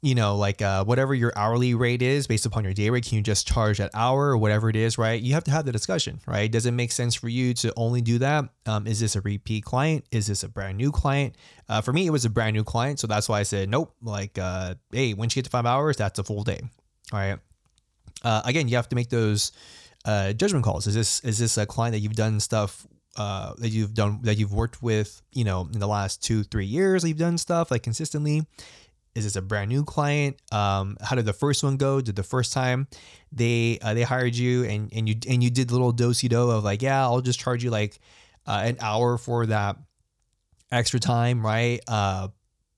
you 0.04 0.16
know, 0.16 0.36
like 0.36 0.62
uh, 0.62 0.84
whatever 0.84 1.16
your 1.16 1.32
hourly 1.38 1.74
rate 1.76 2.02
is 2.02 2.28
based 2.28 2.46
upon 2.46 2.66
your 2.66 2.74
day 2.74 2.90
rate, 2.90 3.06
can 3.06 3.16
you 3.16 3.24
just 3.24 3.48
charge 3.48 3.78
that 3.78 3.90
hour 3.94 4.32
or 4.32 4.38
whatever 4.38 4.70
it 4.70 4.76
is, 4.76 4.98
right? 4.98 5.20
You 5.20 5.34
have 5.34 5.46
to 5.46 5.52
have 5.52 5.64
the 5.64 5.72
discussion, 5.72 6.20
right? 6.28 6.52
Does 6.52 6.66
it 6.66 6.72
make 6.72 6.92
sense 6.92 7.16
for 7.16 7.30
you 7.30 7.54
to 7.56 7.74
only 7.78 8.02
do 8.02 8.20
that? 8.20 8.50
Um, 8.66 8.86
is 8.86 9.00
this 9.00 9.16
a 9.16 9.22
repeat 9.22 9.64
client? 9.64 10.04
Is 10.12 10.28
this 10.28 10.44
a 10.44 10.50
brand 10.50 10.78
new 10.78 10.92
client? 10.92 11.38
Uh, 11.70 11.80
for 11.80 11.94
me, 11.94 12.06
it 12.06 12.10
was 12.10 12.26
a 12.26 12.30
brand 12.30 12.54
new 12.54 12.66
client, 12.66 13.00
so 13.00 13.08
that's 13.08 13.30
why 13.30 13.40
I 13.40 13.44
said 13.44 13.70
nope. 13.70 13.96
Like, 14.02 14.38
uh, 14.38 14.76
hey, 14.92 15.14
once 15.14 15.38
you 15.38 15.42
get 15.42 15.46
to 15.46 15.52
five 15.52 15.66
hours, 15.66 15.96
that's 15.96 16.20
a 16.20 16.24
full 16.26 16.44
day. 16.44 16.60
All 17.14 17.20
right. 17.20 17.40
Uh, 18.26 18.42
again, 18.44 18.68
you 18.68 18.76
have 18.76 18.90
to 18.90 18.98
make 18.98 19.10
those 19.10 19.54
uh, 20.04 20.34
judgment 20.34 20.66
calls. 20.66 20.86
Is 20.86 20.96
this 20.96 21.22
is 21.22 21.38
this 21.38 21.58
a 21.58 21.66
client 21.66 21.94
that 21.94 22.00
you've 22.00 22.16
done 22.16 22.42
stuff 22.42 22.86
uh, 23.16 23.54
that 23.60 23.70
you've 23.70 23.94
done 23.94 24.20
that 24.24 24.38
you've 24.38 24.54
worked 24.54 24.84
with, 24.84 25.22
you 25.32 25.46
know, 25.46 25.70
in 25.74 25.80
the 25.80 25.88
last 25.88 26.22
two 26.22 26.44
three 26.44 26.66
years? 26.66 27.06
You've 27.06 27.18
done 27.18 27.38
stuff 27.38 27.72
like 27.72 27.84
consistently 27.84 28.46
is 29.16 29.26
this 29.26 29.36
a 29.36 29.42
brand 29.42 29.70
new 29.70 29.84
client? 29.84 30.38
Um, 30.52 30.98
how 31.02 31.16
did 31.16 31.26
the 31.26 31.34
first 31.34 31.64
one 31.64 31.78
go? 31.78 32.02
Did 32.02 32.16
the 32.16 32.24
first 32.24 32.54
time 32.54 32.88
they 33.32 33.80
uh, 33.82 33.94
they 33.94 34.04
hired 34.04 34.36
you 34.36 34.64
and 34.64 34.92
and 34.94 35.08
you 35.08 35.16
and 35.28 35.44
you 35.44 35.50
did 35.50 35.68
the 35.68 35.74
little 35.74 35.92
dosey 35.92 36.28
do 36.28 36.50
of 36.50 36.64
like, 36.64 36.82
yeah, 36.82 37.02
I'll 37.04 37.22
just 37.22 37.40
charge 37.40 37.64
you 37.64 37.70
like 37.70 38.00
uh, 38.48 38.62
an 38.64 38.78
hour 38.82 39.18
for 39.18 39.46
that 39.48 39.78
extra 40.72 41.00
time, 41.00 41.46
right? 41.46 41.80
Uh, 41.88 42.30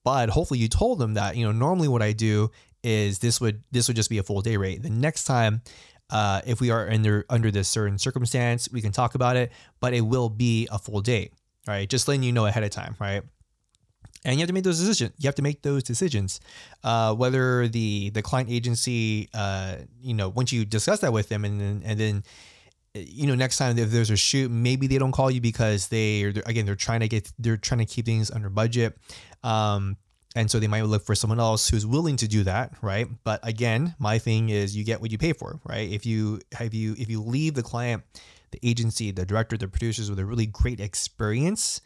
but 0.04 0.30
hopefully 0.30 0.60
you 0.60 0.68
told 0.68 1.00
them 1.00 1.15
that 1.15 1.36
you 1.38 1.46
know 1.46 1.51
normally 1.51 1.88
what 1.88 2.01
I 2.01 2.12
do 2.12 2.51
is 2.84 3.20
this 3.20 3.42
would 3.42 3.63
this 3.72 3.88
would 3.88 3.96
just 3.96 4.10
be 4.10 4.18
a 4.18 4.24
full 4.24 4.42
day 4.42 4.58
rate. 4.58 4.84
The 4.84 4.89
next 4.89 5.24
time, 5.24 5.62
uh, 6.10 6.42
if 6.46 6.62
we 6.62 6.70
are 6.70 6.89
under 6.89 7.25
under 7.30 7.50
this 7.50 7.68
certain 7.68 7.98
circumstance, 7.98 8.70
we 8.72 8.82
can 8.82 8.92
talk 8.92 9.15
about 9.15 9.38
it, 9.38 9.51
but 9.80 9.94
it 9.94 10.01
will 10.01 10.30
be 10.30 10.68
a 10.72 10.77
full 10.77 11.01
day, 11.01 11.32
right? 11.65 11.89
Just 11.89 12.08
letting 12.08 12.24
you 12.24 12.32
know 12.32 12.46
ahead 12.46 12.63
of 12.63 12.70
time, 12.72 12.96
right? 13.00 13.24
And 14.25 14.36
you 14.36 14.39
have 14.41 14.48
to 14.48 14.53
make 14.53 14.63
those 14.63 14.79
decisions. 14.79 15.12
You 15.17 15.27
have 15.27 15.36
to 15.36 15.41
make 15.41 15.62
those 15.62 15.84
decisions. 15.84 16.39
Uh, 16.84 17.13
whether 17.13 17.67
the 17.67 18.10
the 18.10 18.22
client 18.22 18.50
agency, 18.50 19.29
uh, 19.34 19.77
you 20.01 20.13
know, 20.13 20.29
once 20.29 20.51
you 20.51 20.65
discuss 20.65 21.00
that 21.01 21.13
with 21.13 21.29
them, 21.29 21.46
and 21.46 21.62
then 21.62 21.82
and 21.86 22.00
then, 22.00 22.24
you 22.94 23.27
know, 23.27 23.36
next 23.36 23.58
time 23.58 23.77
if 23.77 23.91
there's 23.91 24.10
a 24.10 24.17
shoot, 24.17 24.50
maybe 24.51 24.88
they 24.88 24.98
don't 24.98 25.12
call 25.12 25.29
you 25.29 25.39
because 25.39 25.88
they 25.88 26.24
are 26.24 26.34
again 26.46 26.65
they're 26.65 26.75
trying 26.75 27.01
to 27.01 27.08
get 27.08 27.32
they're 27.38 27.58
trying 27.58 27.79
to 27.79 27.86
keep 27.86 28.05
things 28.05 28.32
under 28.32 28.50
budget. 28.50 28.98
Um, 29.44 29.98
and 30.36 30.51
so 30.51 30.60
they 30.60 30.67
might 30.67 30.82
look 30.82 31.05
for 31.05 31.15
someone 31.15 31.39
else 31.39 31.70
who's 31.70 31.86
willing 31.86 32.17
to 32.17 32.27
do 32.27 32.44
that, 32.44 32.74
right? 32.82 33.08
But 33.24 33.39
again, 33.48 33.96
my 34.00 34.20
thing 34.20 34.50
is 34.50 34.75
you 34.75 34.84
get 34.84 35.00
what 35.00 35.12
you 35.12 35.17
pay 35.17 35.32
for, 35.32 35.62
right? 35.63 35.89
If 35.89 36.05
you 36.05 36.41
have 36.53 36.74
you 36.74 36.96
if 36.98 37.10
you 37.10 37.22
leave 37.22 37.53
the 37.53 37.63
client, 37.63 38.03
the 38.51 38.60
agency, 38.67 39.12
the 39.12 39.25
director, 39.25 39.55
the 39.55 39.67
producers 39.67 40.10
with 40.10 40.20
a 40.20 40.25
really 40.25 40.48
great 40.48 40.79
experience, 40.82 41.79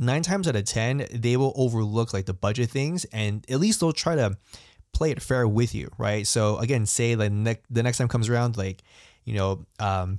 nine 0.00 0.22
times 0.22 0.48
out 0.48 0.56
of 0.56 0.64
10, 0.64 1.06
they 1.12 1.36
will 1.36 1.52
overlook 1.54 2.12
like 2.12 2.26
the 2.26 2.34
budget 2.34 2.70
things 2.70 3.04
and 3.06 3.44
at 3.50 3.60
least 3.60 3.80
they'll 3.80 3.92
try 3.92 4.16
to 4.16 4.36
play 4.92 5.10
it 5.10 5.22
fair 5.22 5.46
with 5.46 5.74
you, 5.74 5.90
right? 5.98 6.26
So 6.26 6.56
again, 6.58 6.86
say 6.86 7.14
like 7.14 7.30
ne- 7.30 7.60
the 7.68 7.82
next 7.82 7.98
time 7.98 8.08
comes 8.08 8.28
around, 8.28 8.56
like, 8.56 8.82
you 9.24 9.34
know, 9.34 9.66
um, 9.78 10.18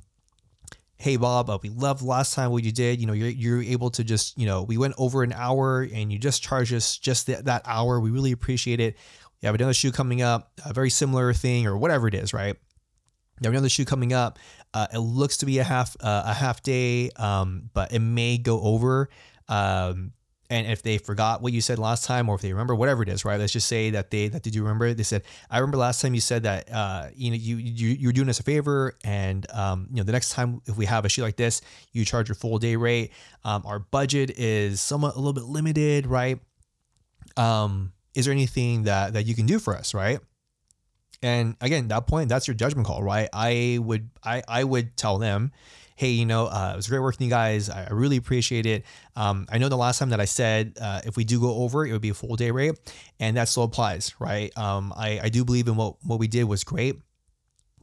hey 0.97 1.17
Bob, 1.17 1.49
uh, 1.49 1.57
we 1.61 1.69
loved 1.69 2.03
last 2.03 2.35
time 2.35 2.51
what 2.51 2.63
you 2.63 2.71
did. 2.71 3.01
You 3.01 3.07
know, 3.07 3.13
you're, 3.13 3.29
you're 3.29 3.63
able 3.63 3.89
to 3.91 4.03
just, 4.03 4.37
you 4.37 4.45
know, 4.45 4.61
we 4.61 4.77
went 4.77 4.93
over 4.97 5.23
an 5.23 5.33
hour 5.33 5.81
and 5.91 6.13
you 6.13 6.19
just 6.19 6.43
charged 6.43 6.73
us 6.73 6.97
just 6.97 7.27
that, 7.27 7.45
that 7.45 7.63
hour. 7.65 7.99
We 7.99 8.11
really 8.11 8.31
appreciate 8.31 8.79
it. 8.79 8.95
You 9.41 9.47
have 9.47 9.55
another 9.55 9.73
shoe 9.73 9.91
coming 9.91 10.21
up, 10.21 10.51
a 10.63 10.73
very 10.73 10.91
similar 10.91 11.33
thing 11.33 11.65
or 11.65 11.75
whatever 11.75 12.07
it 12.07 12.13
is, 12.13 12.33
right? 12.33 12.55
You 13.41 13.47
have 13.47 13.53
another 13.53 13.69
shoe 13.69 13.85
coming 13.85 14.13
up. 14.13 14.37
Uh, 14.71 14.85
it 14.93 14.99
looks 14.99 15.37
to 15.37 15.47
be 15.47 15.57
a 15.57 15.63
half 15.63 15.97
uh, 15.99 16.23
a 16.27 16.33
half 16.33 16.61
day, 16.61 17.09
um, 17.15 17.71
but 17.73 17.91
it 17.91 17.99
may 17.99 18.37
go 18.37 18.61
over. 18.61 19.09
Um, 19.51 20.13
and 20.49 20.67
if 20.67 20.81
they 20.81 20.97
forgot 20.97 21.41
what 21.41 21.53
you 21.53 21.61
said 21.61 21.79
last 21.79 22.03
time 22.05 22.27
or 22.27 22.35
if 22.35 22.41
they 22.41 22.51
remember 22.51 22.75
whatever 22.75 23.03
it 23.03 23.09
is 23.09 23.23
right? 23.23 23.39
Let's 23.39 23.53
just 23.53 23.67
say 23.67 23.91
that 23.91 24.11
they 24.11 24.27
that 24.29 24.43
they 24.43 24.49
do 24.49 24.63
remember 24.63 24.87
it? 24.87 24.97
They 24.97 25.03
said 25.03 25.23
i 25.49 25.59
remember 25.59 25.77
last 25.77 26.01
time 26.01 26.13
you 26.13 26.19
said 26.19 26.43
that 26.43 26.71
uh, 26.71 27.07
you 27.15 27.31
know 27.31 27.37
you, 27.37 27.55
you 27.57 27.89
you're 27.89 28.11
doing 28.11 28.27
us 28.27 28.39
a 28.39 28.43
favor 28.43 28.97
and 29.03 29.49
um, 29.51 29.87
you 29.91 29.97
know 29.97 30.03
the 30.03 30.11
next 30.11 30.31
time 30.31 30.61
if 30.65 30.75
we 30.77 30.85
have 30.85 31.05
a 31.05 31.09
shoot 31.09 31.21
like 31.21 31.37
this 31.37 31.61
you 31.93 32.03
charge 32.03 32.27
your 32.27 32.35
full 32.35 32.57
day 32.59 32.75
rate. 32.75 33.11
Um, 33.45 33.63
our 33.65 33.79
budget 33.79 34.31
is 34.37 34.81
somewhat 34.81 35.15
a 35.15 35.17
little 35.19 35.33
bit 35.33 35.45
limited 35.45 36.05
right? 36.05 36.39
Um, 37.37 37.93
is 38.13 38.25
there 38.25 38.33
anything 38.33 38.83
that 38.83 39.13
that 39.13 39.25
you 39.25 39.35
can 39.35 39.45
do 39.45 39.57
for 39.59 39.75
us 39.75 39.93
right? 39.93 40.19
And 41.23 41.55
again 41.61 41.87
that 41.89 42.07
point 42.07 42.27
that's 42.27 42.47
your 42.47 42.55
judgment 42.55 42.87
call 42.87 43.03
right? 43.03 43.29
I 43.31 43.79
would 43.81 44.09
i 44.23 44.43
i 44.49 44.63
would 44.65 44.97
tell 44.97 45.17
them 45.17 45.51
hey, 46.01 46.09
you 46.09 46.25
know, 46.25 46.47
uh, 46.47 46.71
it 46.73 46.75
was 46.75 46.87
great 46.87 46.97
working 46.97 47.25
you 47.25 47.29
guys. 47.29 47.69
I, 47.69 47.89
really 47.91 48.17
appreciate 48.17 48.65
it. 48.65 48.85
Um, 49.15 49.45
I 49.51 49.59
know 49.59 49.69
the 49.69 49.77
last 49.77 49.99
time 49.99 50.09
that 50.09 50.19
I 50.19 50.25
said 50.25 50.75
uh, 50.81 51.01
if 51.05 51.15
we 51.15 51.23
do 51.23 51.39
go 51.39 51.57
over, 51.57 51.85
it 51.85 51.91
would 51.91 52.01
be 52.01 52.09
a 52.09 52.15
full 52.15 52.35
day 52.35 52.49
rate, 52.49 52.73
and 53.19 53.37
that 53.37 53.47
still 53.47 53.61
applies, 53.61 54.15
right? 54.19 54.51
Um, 54.57 54.91
I, 54.97 55.19
I 55.21 55.29
do 55.29 55.45
believe 55.45 55.67
in 55.67 55.75
what 55.75 55.97
what 56.03 56.17
we 56.17 56.27
did 56.27 56.45
was 56.45 56.63
great. 56.63 56.95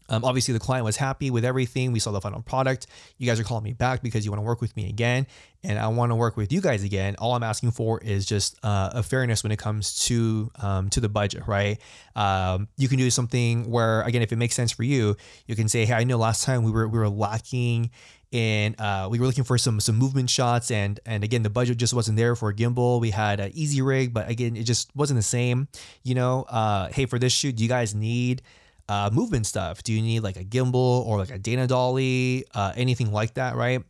Um, 0.09 0.25
obviously, 0.25 0.55
the 0.55 0.61
client 0.61 0.85
was 0.85 0.97
happy 0.97 1.31
with 1.31 1.45
everything. 1.45 1.93
We 1.93 1.99
saw 1.99 2.11
the 2.13 2.21
final 2.21 2.43
product. 2.43 2.87
You 3.19 3.27
guys 3.27 3.39
are 3.39 3.45
calling 3.45 3.65
me 3.65 3.73
back 3.73 4.03
because 4.03 4.25
you 4.25 4.31
want 4.31 4.39
to 4.39 4.47
work 4.47 4.61
with 4.61 4.77
me 4.77 4.89
again, 4.89 5.27
and 5.63 5.79
I 5.79 5.89
want 5.89 6.11
to 6.13 6.17
work 6.17 6.37
with 6.37 6.53
you 6.53 6.61
guys 6.61 6.83
again. 6.83 7.17
All 7.19 7.35
I'm 7.35 7.43
asking 7.43 7.73
for 7.73 8.01
is 8.01 8.25
just 8.25 8.59
uh, 8.63 8.91
a 8.95 9.03
fairness 9.03 9.43
when 9.43 9.53
it 9.53 9.59
comes 9.59 10.07
to 10.07 10.51
um, 10.61 10.89
to 10.91 11.01
the 11.01 11.09
budget, 11.09 11.47
right? 11.47 11.79
Um, 12.17 12.69
you 12.77 12.89
can 12.89 12.99
do 12.99 13.11
something 13.11 13.71
where, 13.71 14.03
again, 14.03 14.23
if 14.23 14.33
it 14.33 14.37
makes 14.37 14.55
sense 14.55 14.73
for 14.73 14.83
you, 14.83 15.17
you 15.47 15.57
can 15.57 15.69
say, 15.69 15.85
"Hey, 15.85 15.95
I 15.95 16.05
know 16.05 16.17
last 16.17 16.45
time 16.45 16.63
we 16.63 16.71
were 16.71 16.89
we 16.89 16.99
were 16.99 17.09
lacking." 17.09 17.91
and 18.33 18.79
uh, 18.79 19.09
we 19.11 19.19
were 19.19 19.27
looking 19.27 19.45
for 19.45 19.57
some 19.57 19.81
some 19.81 19.97
movement 19.97 20.29
shots 20.29 20.71
and 20.71 21.01
and 21.07 21.25
again 21.25 21.43
the 21.43 21.51
budget 21.51 21.79
just 21.79 21.95
wasn't 21.95 22.17
there 22.17 22.37
for 22.37 22.51
a 22.51 22.55
gimbal 22.55 23.01
we 23.01 23.11
had 23.11 23.41
an 23.41 23.51
Easyrig 23.53 24.13
but 24.13 24.29
again 24.29 24.57
it 24.57 24.65
just 24.65 24.95
wasn't 24.95 25.17
the 25.19 25.23
same 25.23 25.69
you 26.03 26.15
know 26.15 26.43
uh, 26.49 26.89
hey 26.89 27.07
for 27.07 27.19
this 27.19 27.33
shoot 27.33 27.57
do 27.57 27.63
you 27.63 27.69
guys 27.69 27.95
need 27.95 28.43
uh, 28.89 29.11
movement 29.13 29.47
stuff? 29.47 29.83
Do 29.83 29.93
you 29.93 30.03
need 30.03 30.21
like 30.21 30.37
a 30.37 30.45
gimbal 30.45 31.07
or 31.07 31.19
like 31.19 31.31
a 31.31 31.39
Dana 31.39 31.67
dolly, 31.67 32.45
uh, 32.55 32.73
anything 32.77 33.13
like 33.13 33.35
that, 33.35 33.57
right? 33.57 33.83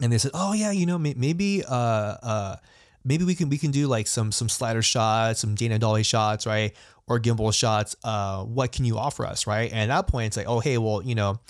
And 0.00 0.12
they 0.12 0.18
said, 0.18 0.32
oh 0.34 0.52
yeah, 0.52 0.70
you 0.70 0.86
know, 0.86 0.98
maybe 0.98 1.64
uh, 1.64 1.72
uh, 1.74 2.56
maybe 3.04 3.24
we 3.24 3.34
can 3.34 3.48
we 3.48 3.58
can 3.58 3.70
do 3.70 3.86
like 3.86 4.06
some 4.06 4.32
some 4.32 4.48
slider 4.48 4.82
shots, 4.82 5.40
some 5.40 5.54
Dana 5.54 5.78
dolly 5.78 6.02
shots, 6.02 6.46
right? 6.46 6.74
Or 7.06 7.20
gimbal 7.20 7.54
shots. 7.54 7.96
Uh, 8.02 8.44
what 8.44 8.72
can 8.72 8.84
you 8.84 8.98
offer 8.98 9.24
us, 9.24 9.46
right? 9.46 9.70
And 9.70 9.90
at 9.90 9.94
that 9.94 10.06
point, 10.06 10.28
it's 10.28 10.36
like, 10.36 10.48
oh 10.48 10.60
hey, 10.60 10.76
well, 10.76 11.02
you 11.02 11.14
know, 11.14 11.40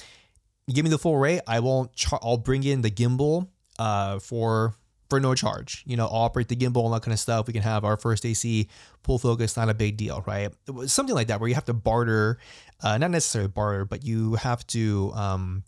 give 0.73 0.85
me 0.85 0.91
the 0.91 0.99
full 0.99 1.17
rate. 1.17 1.41
I 1.47 1.61
won't. 1.61 1.93
Char- 1.95 2.21
I'll 2.23 2.37
bring 2.37 2.63
in 2.63 2.83
the 2.83 2.91
gimbal 2.91 3.49
uh, 3.79 4.19
for 4.19 4.75
for 5.09 5.21
no 5.21 5.35
charge. 5.35 5.83
You 5.87 5.97
know, 5.97 6.07
operate 6.07 6.49
the 6.49 6.57
gimbal 6.57 6.85
and 6.85 6.95
that 6.95 7.03
kind 7.03 7.13
of 7.13 7.21
stuff. 7.21 7.47
We 7.47 7.53
can 7.53 7.63
have 7.63 7.85
our 7.85 7.97
first 7.97 8.25
AC 8.25 8.69
pull 9.03 9.19
focus, 9.19 9.57
not 9.57 9.69
a 9.69 9.75
big 9.75 9.97
deal, 9.97 10.23
right? 10.27 10.53
Something 10.87 11.15
like 11.15 11.29
that 11.29 11.41
where 11.41 11.49
you 11.49 11.55
have 11.55 11.65
to 11.67 11.75
barter, 11.75 12.39
uh, 12.83 12.99
not 12.99 13.11
necessarily 13.11 13.49
barter, 13.49 13.85
but 13.85 14.05
you 14.05 14.35
have 14.35 14.67
to 14.69 15.13
um, 15.15 15.65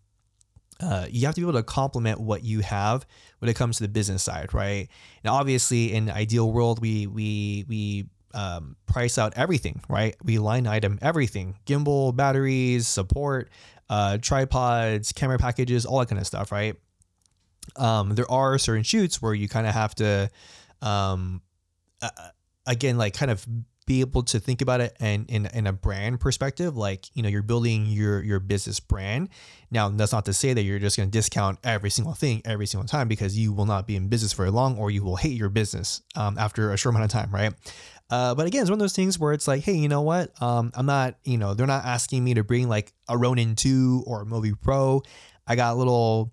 uh, 0.80 1.07
you 1.11 1.26
have 1.26 1.35
to 1.35 1.40
be 1.40 1.45
able 1.45 1.59
to 1.59 1.62
complement 1.62 2.21
what 2.21 2.45
you 2.45 2.61
have 2.61 3.07
when 3.40 3.49
it 3.49 3.57
comes 3.57 3.78
to 3.78 3.83
the 3.83 3.88
business 3.88 4.23
side, 4.23 4.54
right? 4.54 4.88
Now, 5.25 5.35
obviously, 5.35 5.92
in 5.92 6.11
ideal 6.11 6.52
world, 6.52 6.80
we 6.80 7.07
we 7.07 7.64
we 7.68 8.07
um, 8.35 8.76
price 8.87 9.18
out 9.18 9.33
everything, 9.37 9.80
right? 9.88 10.16
We 10.23 10.38
line 10.38 10.66
item 10.66 10.99
everything: 11.02 11.57
gimbal, 11.66 12.14
batteries, 12.14 12.87
support, 12.87 13.50
uh, 13.90 14.18
tripods, 14.18 15.12
camera 15.12 15.38
packages, 15.38 15.85
all 15.85 15.99
that 15.99 16.09
kind 16.09 16.21
of 16.21 16.26
stuff, 16.26 16.52
right? 16.52 16.76
Um, 17.76 18.14
there 18.14 18.30
are 18.30 18.58
certain 18.58 18.82
shoots 18.82 19.20
where 19.20 19.34
you 19.34 19.48
kind 19.48 19.66
of 19.66 19.75
have 19.75 19.94
to, 19.96 20.30
um, 20.82 21.42
uh, 22.02 22.08
again, 22.66 22.98
like 22.98 23.14
kind 23.14 23.30
of 23.30 23.46
be 23.88 24.00
able 24.00 24.22
to 24.22 24.38
think 24.38 24.60
about 24.60 24.82
it 24.82 24.94
and 25.00 25.28
in, 25.30 25.46
in 25.46 25.66
a 25.66 25.72
brand 25.72 26.20
perspective, 26.20 26.76
like, 26.76 27.06
you 27.14 27.22
know, 27.22 27.28
you're 27.28 27.42
building 27.42 27.87
your, 27.87 28.22
your 28.22 28.38
business 28.38 28.80
brand. 28.80 29.30
Now, 29.70 29.88
that's 29.88 30.12
not 30.12 30.26
to 30.26 30.34
say 30.34 30.52
that 30.52 30.62
you're 30.62 30.78
just 30.78 30.98
going 30.98 31.10
to 31.10 31.10
discount 31.10 31.58
every 31.64 31.88
single 31.88 32.12
thing 32.12 32.42
every 32.44 32.66
single 32.66 32.87
time 32.87 33.08
because 33.08 33.38
you 33.38 33.50
will 33.50 33.64
not 33.64 33.87
be 33.87 33.96
in 33.96 34.08
business 34.08 34.34
very 34.34 34.50
long 34.50 34.76
or 34.76 34.90
you 34.90 35.02
will 35.02 35.16
hate 35.16 35.38
your 35.38 35.48
business 35.48 36.02
um, 36.16 36.37
after 36.37 36.70
a 36.70 36.76
short 36.76 36.94
amount 36.94 37.06
of 37.06 37.10
time, 37.10 37.30
right? 37.30 37.54
Uh, 38.10 38.34
but 38.34 38.46
again, 38.46 38.60
it's 38.60 38.70
one 38.70 38.76
of 38.76 38.80
those 38.80 38.94
things 38.94 39.18
where 39.18 39.32
it's 39.32 39.48
like, 39.48 39.62
hey, 39.62 39.75
you 39.75 39.88
know 39.88 40.02
what? 40.02 40.30
Um, 40.42 40.70
I'm 40.75 40.84
not, 40.87 41.16
you 41.25 41.38
know, 41.38 41.54
they're 41.54 41.66
not 41.66 41.87
asking 41.87 42.22
me 42.22 42.34
to 42.34 42.44
bring 42.44 42.68
like 42.68 42.92
a 43.08 43.16
Ronin 43.16 43.54
2 43.54 44.04
or 44.06 44.22
a 44.22 44.25
Movi 44.26 44.52
Pro. 44.60 45.02
I 45.46 45.56
got 45.56 45.72
a 45.72 45.76
little 45.76 46.32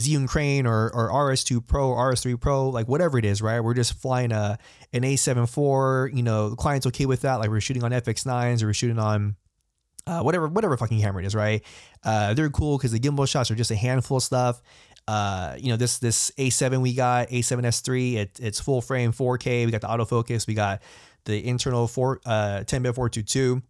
Zhiyun 0.00 0.28
Crane 0.28 0.66
or, 0.66 0.90
or 0.94 1.10
RS2 1.10 1.66
Pro, 1.66 1.90
RS3 1.90 2.40
Pro, 2.40 2.68
like 2.68 2.88
whatever 2.88 3.18
it 3.18 3.24
is, 3.24 3.42
right? 3.42 3.60
We're 3.60 3.74
just 3.74 3.94
flying 3.94 4.32
a 4.32 4.58
an 4.92 5.02
A7 5.02 5.44
IV, 5.44 6.16
you 6.16 6.22
know, 6.22 6.50
the 6.50 6.56
client's 6.56 6.86
okay 6.88 7.06
with 7.06 7.22
that. 7.22 7.36
Like 7.36 7.50
we're 7.50 7.60
shooting 7.60 7.84
on 7.84 7.92
FX9s 7.92 8.62
or 8.62 8.66
we're 8.66 8.74
shooting 8.74 8.98
on 8.98 9.36
uh, 10.06 10.22
whatever, 10.22 10.48
whatever 10.48 10.76
fucking 10.76 11.00
camera 11.00 11.22
it 11.22 11.26
is, 11.26 11.34
right? 11.34 11.62
Uh, 12.02 12.34
they're 12.34 12.50
cool 12.50 12.78
because 12.78 12.92
the 12.92 12.98
gimbal 12.98 13.28
shots 13.28 13.50
are 13.50 13.54
just 13.54 13.70
a 13.70 13.76
handful 13.76 14.16
of 14.16 14.22
stuff. 14.22 14.62
Uh, 15.06 15.56
you 15.58 15.68
know, 15.68 15.76
this 15.76 15.98
this 15.98 16.30
A7 16.38 16.80
we 16.80 16.94
got, 16.94 17.28
A7S3, 17.28 18.14
it, 18.14 18.40
it's 18.40 18.60
full 18.60 18.80
frame 18.80 19.12
4K. 19.12 19.66
We 19.66 19.72
got 19.72 19.80
the 19.80 19.88
autofocus, 19.88 20.46
we 20.46 20.54
got 20.54 20.82
the 21.24 21.46
internal 21.46 21.86
4 21.86 22.20
uh 22.24 22.64
10 22.64 22.82
bit 22.82 22.94
422 22.94 23.62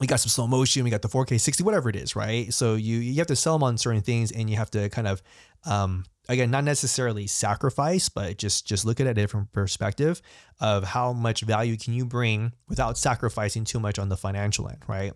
we 0.00 0.06
got 0.06 0.20
some 0.20 0.30
slow 0.30 0.46
motion, 0.46 0.84
we 0.84 0.90
got 0.90 1.02
the 1.02 1.08
4K 1.08 1.40
60, 1.40 1.64
whatever 1.64 1.88
it 1.88 1.96
is, 1.96 2.14
right? 2.14 2.52
So 2.52 2.74
you 2.74 2.98
you 2.98 3.16
have 3.16 3.26
to 3.28 3.36
sell 3.36 3.54
them 3.54 3.62
on 3.62 3.78
certain 3.78 4.02
things, 4.02 4.30
and 4.30 4.48
you 4.48 4.56
have 4.56 4.70
to 4.72 4.88
kind 4.90 5.08
of 5.08 5.22
um, 5.64 6.04
again 6.28 6.50
not 6.50 6.64
necessarily 6.64 7.26
sacrifice, 7.26 8.08
but 8.08 8.38
just 8.38 8.66
just 8.66 8.84
look 8.84 9.00
at 9.00 9.06
it 9.06 9.10
a 9.10 9.14
different 9.14 9.52
perspective 9.52 10.22
of 10.60 10.84
how 10.84 11.12
much 11.12 11.42
value 11.42 11.76
can 11.76 11.94
you 11.94 12.04
bring 12.04 12.52
without 12.68 12.98
sacrificing 12.98 13.64
too 13.64 13.80
much 13.80 13.98
on 13.98 14.08
the 14.08 14.16
financial 14.16 14.68
end, 14.68 14.82
right? 14.86 15.12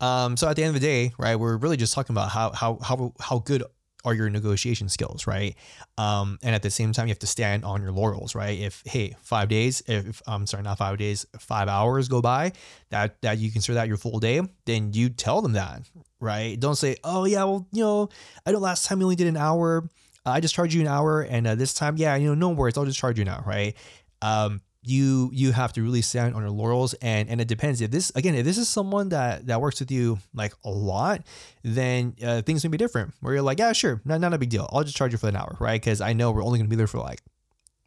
Um, 0.00 0.36
so 0.36 0.48
at 0.48 0.56
the 0.56 0.62
end 0.62 0.74
of 0.74 0.80
the 0.80 0.86
day, 0.86 1.12
right, 1.18 1.36
we're 1.36 1.58
really 1.58 1.76
just 1.76 1.92
talking 1.94 2.14
about 2.14 2.30
how 2.30 2.52
how 2.52 2.78
how 2.82 3.12
how 3.20 3.38
good 3.38 3.64
are 4.04 4.14
your 4.14 4.30
negotiation 4.30 4.88
skills, 4.88 5.26
right? 5.26 5.54
Um, 5.98 6.38
and 6.42 6.54
at 6.54 6.62
the 6.62 6.70
same 6.70 6.92
time, 6.92 7.06
you 7.06 7.12
have 7.12 7.18
to 7.20 7.26
stand 7.26 7.64
on 7.64 7.82
your 7.82 7.92
laurels, 7.92 8.34
right? 8.34 8.58
If 8.58 8.82
hey, 8.86 9.16
five 9.22 9.48
days, 9.48 9.82
if 9.86 10.22
I'm 10.26 10.46
sorry, 10.46 10.62
not 10.62 10.78
five 10.78 10.98
days, 10.98 11.26
five 11.38 11.68
hours 11.68 12.08
go 12.08 12.20
by, 12.20 12.52
that 12.90 13.20
that 13.22 13.38
you 13.38 13.50
consider 13.50 13.74
that 13.74 13.88
your 13.88 13.96
full 13.96 14.18
day, 14.20 14.40
then 14.66 14.92
you 14.92 15.08
tell 15.10 15.42
them 15.42 15.52
that, 15.52 15.82
right? 16.20 16.58
Don't 16.58 16.76
say, 16.76 16.96
oh 17.04 17.24
yeah, 17.24 17.44
well 17.44 17.66
you 17.72 17.82
know, 17.82 18.08
I 18.46 18.52
know 18.52 18.58
last 18.58 18.86
time 18.86 19.00
you 19.00 19.04
only 19.04 19.16
did 19.16 19.26
an 19.26 19.36
hour, 19.36 19.88
I 20.24 20.40
just 20.40 20.54
charged 20.54 20.74
you 20.74 20.80
an 20.80 20.88
hour, 20.88 21.22
and 21.22 21.46
uh, 21.46 21.54
this 21.54 21.74
time, 21.74 21.96
yeah, 21.96 22.16
you 22.16 22.28
know, 22.28 22.34
no 22.34 22.50
worries, 22.50 22.76
I'll 22.76 22.84
just 22.84 22.98
charge 22.98 23.18
you 23.18 23.24
now, 23.24 23.42
right? 23.46 23.74
Um, 24.22 24.60
you 24.82 25.30
you 25.32 25.52
have 25.52 25.72
to 25.74 25.82
really 25.82 26.02
stand 26.02 26.34
on 26.34 26.42
your 26.42 26.50
laurels. 26.50 26.94
And 26.94 27.28
and 27.28 27.40
it 27.40 27.48
depends. 27.48 27.80
If 27.80 27.90
this 27.90 28.10
again 28.14 28.34
if 28.34 28.44
this 28.44 28.58
is 28.58 28.68
someone 28.68 29.10
that 29.10 29.46
that 29.46 29.60
works 29.60 29.80
with 29.80 29.90
you 29.90 30.18
like 30.34 30.54
a 30.64 30.70
lot 30.70 31.22
then 31.62 32.14
uh, 32.24 32.42
things 32.42 32.64
may 32.64 32.70
be 32.70 32.78
different 32.78 33.12
where 33.20 33.34
you're 33.34 33.42
like 33.42 33.58
yeah 33.58 33.72
sure 33.72 34.00
not, 34.04 34.20
not 34.20 34.32
a 34.32 34.38
big 34.38 34.50
deal. 34.50 34.68
I'll 34.72 34.84
just 34.84 34.96
charge 34.96 35.12
you 35.12 35.18
for 35.18 35.28
an 35.28 35.36
hour 35.36 35.56
right? 35.60 35.80
Because 35.80 36.00
i 36.00 36.12
know 36.12 36.30
we're 36.30 36.44
only 36.44 36.58
going 36.58 36.66
to 36.66 36.70
be 36.70 36.76
there 36.76 36.86
for 36.86 36.98
like 36.98 37.20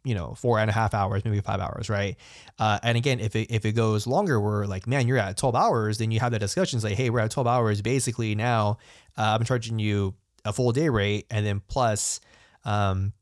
you 0.04 0.14
know 0.14 0.34
four 0.34 0.58
and 0.58 0.70
a 0.70 0.72
half 0.72 0.94
hours 0.94 1.24
maybe 1.24 1.40
five 1.40 1.60
hours 1.60 1.90
right? 1.90 2.16
Uh, 2.58 2.78
and 2.82 2.96
again 2.96 3.18
if 3.18 3.34
it, 3.34 3.50
if 3.50 3.64
it 3.64 3.72
goes 3.72 4.06
longer 4.06 4.40
we're 4.40 4.66
like 4.66 4.86
man 4.86 5.08
you're 5.08 5.18
at 5.18 5.36
12 5.36 5.54
hours 5.56 5.98
then 5.98 6.10
you 6.10 6.20
have 6.20 6.32
that 6.32 6.40
discussion. 6.40 6.78
Like 6.80 6.94
hey 6.94 7.10
we're 7.10 7.20
at 7.20 7.30
12 7.30 7.46
hours 7.46 7.82
basically 7.82 8.34
now. 8.34 8.78
Uh, 9.16 9.36
i'm 9.38 9.44
charging 9.44 9.78
you 9.78 10.14
a 10.44 10.52
full 10.52 10.72
day 10.72 10.88
rate 10.88 11.26
and 11.30 11.46
then 11.46 11.60
plus 11.68 12.20
um, 12.64 13.12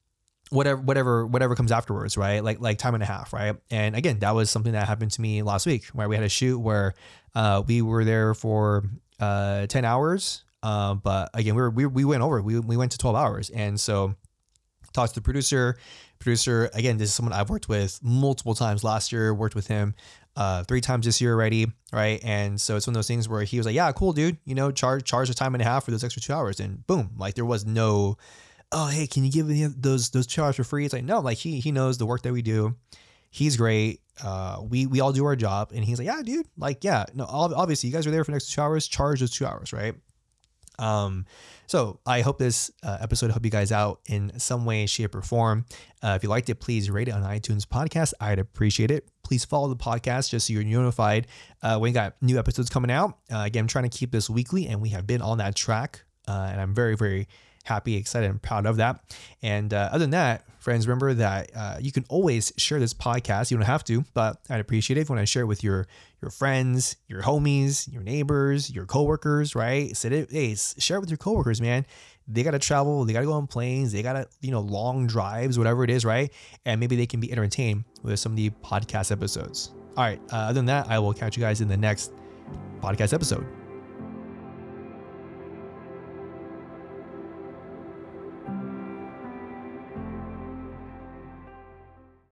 whatever 0.52 0.80
whatever 0.80 1.26
whatever 1.26 1.54
comes 1.54 1.72
afterwards 1.72 2.16
right? 2.16 2.44
Like 2.44 2.60
like 2.60 2.78
time 2.78 2.94
and 2.94 3.02
a 3.02 3.06
half 3.06 3.32
right? 3.32 3.56
And 3.70 3.96
again 3.96 4.18
that 4.20 4.34
was 4.34 4.50
something 4.50 4.72
that 4.72 4.86
happened 4.86 5.12
to 5.12 5.20
me 5.20 5.42
last 5.42 5.66
week 5.66 5.86
where 5.86 6.08
we 6.08 6.14
had 6.14 6.24
a 6.24 6.28
shoot 6.28 6.58
where 6.58 6.94
uh, 7.34 7.62
we 7.66 7.82
were 7.82 8.04
there 8.04 8.34
for 8.34 8.84
uh, 9.18 9.66
10 9.66 9.84
hours 9.84 10.44
uh, 10.62 10.94
but 10.94 11.30
again 11.34 11.54
we, 11.54 11.62
were, 11.62 11.70
we 11.70 11.86
we 11.86 12.04
went 12.04 12.22
over 12.22 12.40
we, 12.42 12.58
we 12.58 12.76
went 12.76 12.92
to 12.92 12.98
12 12.98 13.16
hours. 13.16 13.50
And 13.50 13.80
so 13.80 14.14
talked 14.92 15.14
to 15.14 15.20
the 15.20 15.24
producer. 15.24 15.78
Producer 16.18 16.70
again 16.74 16.98
this 16.98 17.08
is 17.08 17.14
someone 17.16 17.32
i've 17.32 17.50
worked 17.50 17.68
with 17.68 17.98
multiple 18.00 18.54
times 18.54 18.84
last 18.84 19.10
year 19.10 19.34
worked 19.34 19.56
with 19.56 19.66
him 19.66 19.92
uh, 20.36 20.62
three 20.62 20.80
times 20.80 21.04
this 21.04 21.20
year 21.20 21.34
already 21.34 21.66
right? 21.92 22.20
And 22.24 22.60
so 22.60 22.76
it's 22.76 22.86
one 22.86 22.92
of 22.92 22.94
those 22.94 23.08
things 23.08 23.28
where 23.28 23.42
he 23.42 23.56
was 23.56 23.66
like 23.66 23.74
yeah 23.74 23.90
cool 23.90 24.12
dude 24.12 24.38
you 24.44 24.54
know 24.54 24.70
charge 24.70 25.04
charge 25.04 25.28
a 25.30 25.34
time 25.34 25.54
and 25.54 25.62
a 25.62 25.64
half 25.64 25.84
for 25.84 25.90
those 25.90 26.04
extra 26.04 26.22
two 26.22 26.32
hours. 26.32 26.60
And 26.60 26.86
boom 26.86 27.10
like 27.16 27.34
there 27.34 27.44
was 27.44 27.66
no 27.66 28.18
oh 28.72 28.86
hey, 28.86 29.06
can 29.06 29.24
you 29.24 29.30
give 29.30 29.46
me 29.46 29.66
those 29.66 30.10
those 30.10 30.26
two 30.26 30.42
hours 30.42 30.56
for 30.56 30.64
free? 30.64 30.84
It's 30.84 30.94
like 30.94 31.04
no, 31.04 31.20
like 31.20 31.38
he 31.38 31.60
he 31.60 31.72
knows 31.72 31.98
the 31.98 32.06
work 32.06 32.22
that 32.22 32.32
we 32.32 32.42
do. 32.42 32.76
He's 33.30 33.56
great. 33.56 34.00
Uh, 34.22 34.62
we 34.68 34.86
we 34.86 35.00
all 35.00 35.12
do 35.12 35.24
our 35.24 35.36
job, 35.36 35.72
and 35.74 35.84
he's 35.84 35.98
like, 35.98 36.06
yeah, 36.06 36.20
dude, 36.22 36.46
like 36.56 36.84
yeah, 36.84 37.04
no, 37.14 37.24
obviously 37.28 37.88
you 37.88 37.94
guys 37.94 38.06
are 38.06 38.10
there 38.10 38.24
for 38.24 38.30
the 38.30 38.36
next 38.36 38.52
two 38.52 38.60
hours. 38.60 38.86
Charge 38.88 39.20
those 39.20 39.30
two 39.30 39.46
hours, 39.46 39.72
right? 39.72 39.94
Um, 40.78 41.26
so 41.66 42.00
I 42.06 42.22
hope 42.22 42.38
this 42.38 42.70
uh, 42.82 42.98
episode 43.00 43.30
helped 43.30 43.44
you 43.44 43.50
guys 43.50 43.72
out 43.72 44.00
in 44.06 44.38
some 44.38 44.64
way, 44.64 44.86
shape, 44.86 45.14
or 45.14 45.22
form. 45.22 45.64
Uh, 46.02 46.14
if 46.16 46.22
you 46.22 46.28
liked 46.28 46.50
it, 46.50 46.56
please 46.56 46.90
rate 46.90 47.08
it 47.08 47.12
on 47.12 47.22
iTunes 47.22 47.64
podcast. 47.64 48.12
I'd 48.20 48.38
appreciate 48.38 48.90
it. 48.90 49.08
Please 49.22 49.44
follow 49.44 49.68
the 49.68 49.76
podcast 49.76 50.30
just 50.30 50.48
so 50.48 50.52
you're 50.52 50.64
notified 50.64 51.28
uh, 51.62 51.78
when 51.78 51.90
we 51.90 51.92
got 51.92 52.20
new 52.20 52.38
episodes 52.38 52.68
coming 52.68 52.90
out. 52.90 53.18
Uh, 53.30 53.42
again, 53.46 53.62
I'm 53.62 53.68
trying 53.68 53.88
to 53.88 53.96
keep 53.96 54.10
this 54.10 54.28
weekly, 54.28 54.66
and 54.66 54.80
we 54.82 54.90
have 54.90 55.06
been 55.06 55.22
on 55.22 55.38
that 55.38 55.54
track, 55.54 56.04
uh, 56.26 56.48
and 56.50 56.60
I'm 56.60 56.74
very, 56.74 56.96
very 56.96 57.28
happy, 57.64 57.96
excited, 57.96 58.30
and 58.30 58.40
proud 58.40 58.66
of 58.66 58.76
that. 58.76 59.00
And 59.42 59.72
uh, 59.72 59.90
other 59.90 60.00
than 60.00 60.10
that, 60.10 60.44
friends, 60.58 60.86
remember 60.86 61.14
that 61.14 61.50
uh, 61.54 61.76
you 61.80 61.92
can 61.92 62.04
always 62.08 62.52
share 62.56 62.78
this 62.78 62.94
podcast. 62.94 63.50
You 63.50 63.56
don't 63.56 63.66
have 63.66 63.84
to, 63.84 64.04
but 64.14 64.38
I'd 64.48 64.60
appreciate 64.60 64.96
it 64.96 65.02
if 65.02 65.08
you 65.08 65.14
want 65.14 65.22
to 65.22 65.30
share 65.30 65.42
it 65.42 65.46
with 65.46 65.64
your 65.64 65.86
your 66.20 66.30
friends, 66.30 66.96
your 67.08 67.22
homies, 67.22 67.92
your 67.92 68.02
neighbors, 68.02 68.70
your 68.70 68.86
coworkers, 68.86 69.56
right? 69.56 69.96
Sit 69.96 70.12
it, 70.12 70.30
hey, 70.30 70.54
share 70.54 70.98
it 70.98 71.00
with 71.00 71.10
your 71.10 71.16
coworkers, 71.16 71.60
man. 71.60 71.84
They 72.28 72.44
gotta 72.44 72.60
travel, 72.60 73.04
they 73.04 73.12
gotta 73.12 73.26
go 73.26 73.32
on 73.32 73.48
planes, 73.48 73.90
they 73.90 74.02
gotta, 74.02 74.28
you 74.40 74.52
know, 74.52 74.60
long 74.60 75.08
drives, 75.08 75.58
whatever 75.58 75.82
it 75.82 75.90
is, 75.90 76.04
right? 76.04 76.32
And 76.64 76.78
maybe 76.78 76.94
they 76.94 77.06
can 77.06 77.18
be 77.18 77.32
entertained 77.32 77.84
with 78.04 78.20
some 78.20 78.32
of 78.32 78.36
the 78.36 78.50
podcast 78.50 79.10
episodes. 79.10 79.72
All 79.96 80.04
right. 80.04 80.20
Uh, 80.32 80.36
other 80.36 80.54
than 80.54 80.66
that, 80.66 80.88
I 80.88 81.00
will 81.00 81.12
catch 81.12 81.36
you 81.36 81.42
guys 81.42 81.60
in 81.60 81.66
the 81.68 81.76
next 81.76 82.12
podcast 82.80 83.12
episode. 83.12 83.61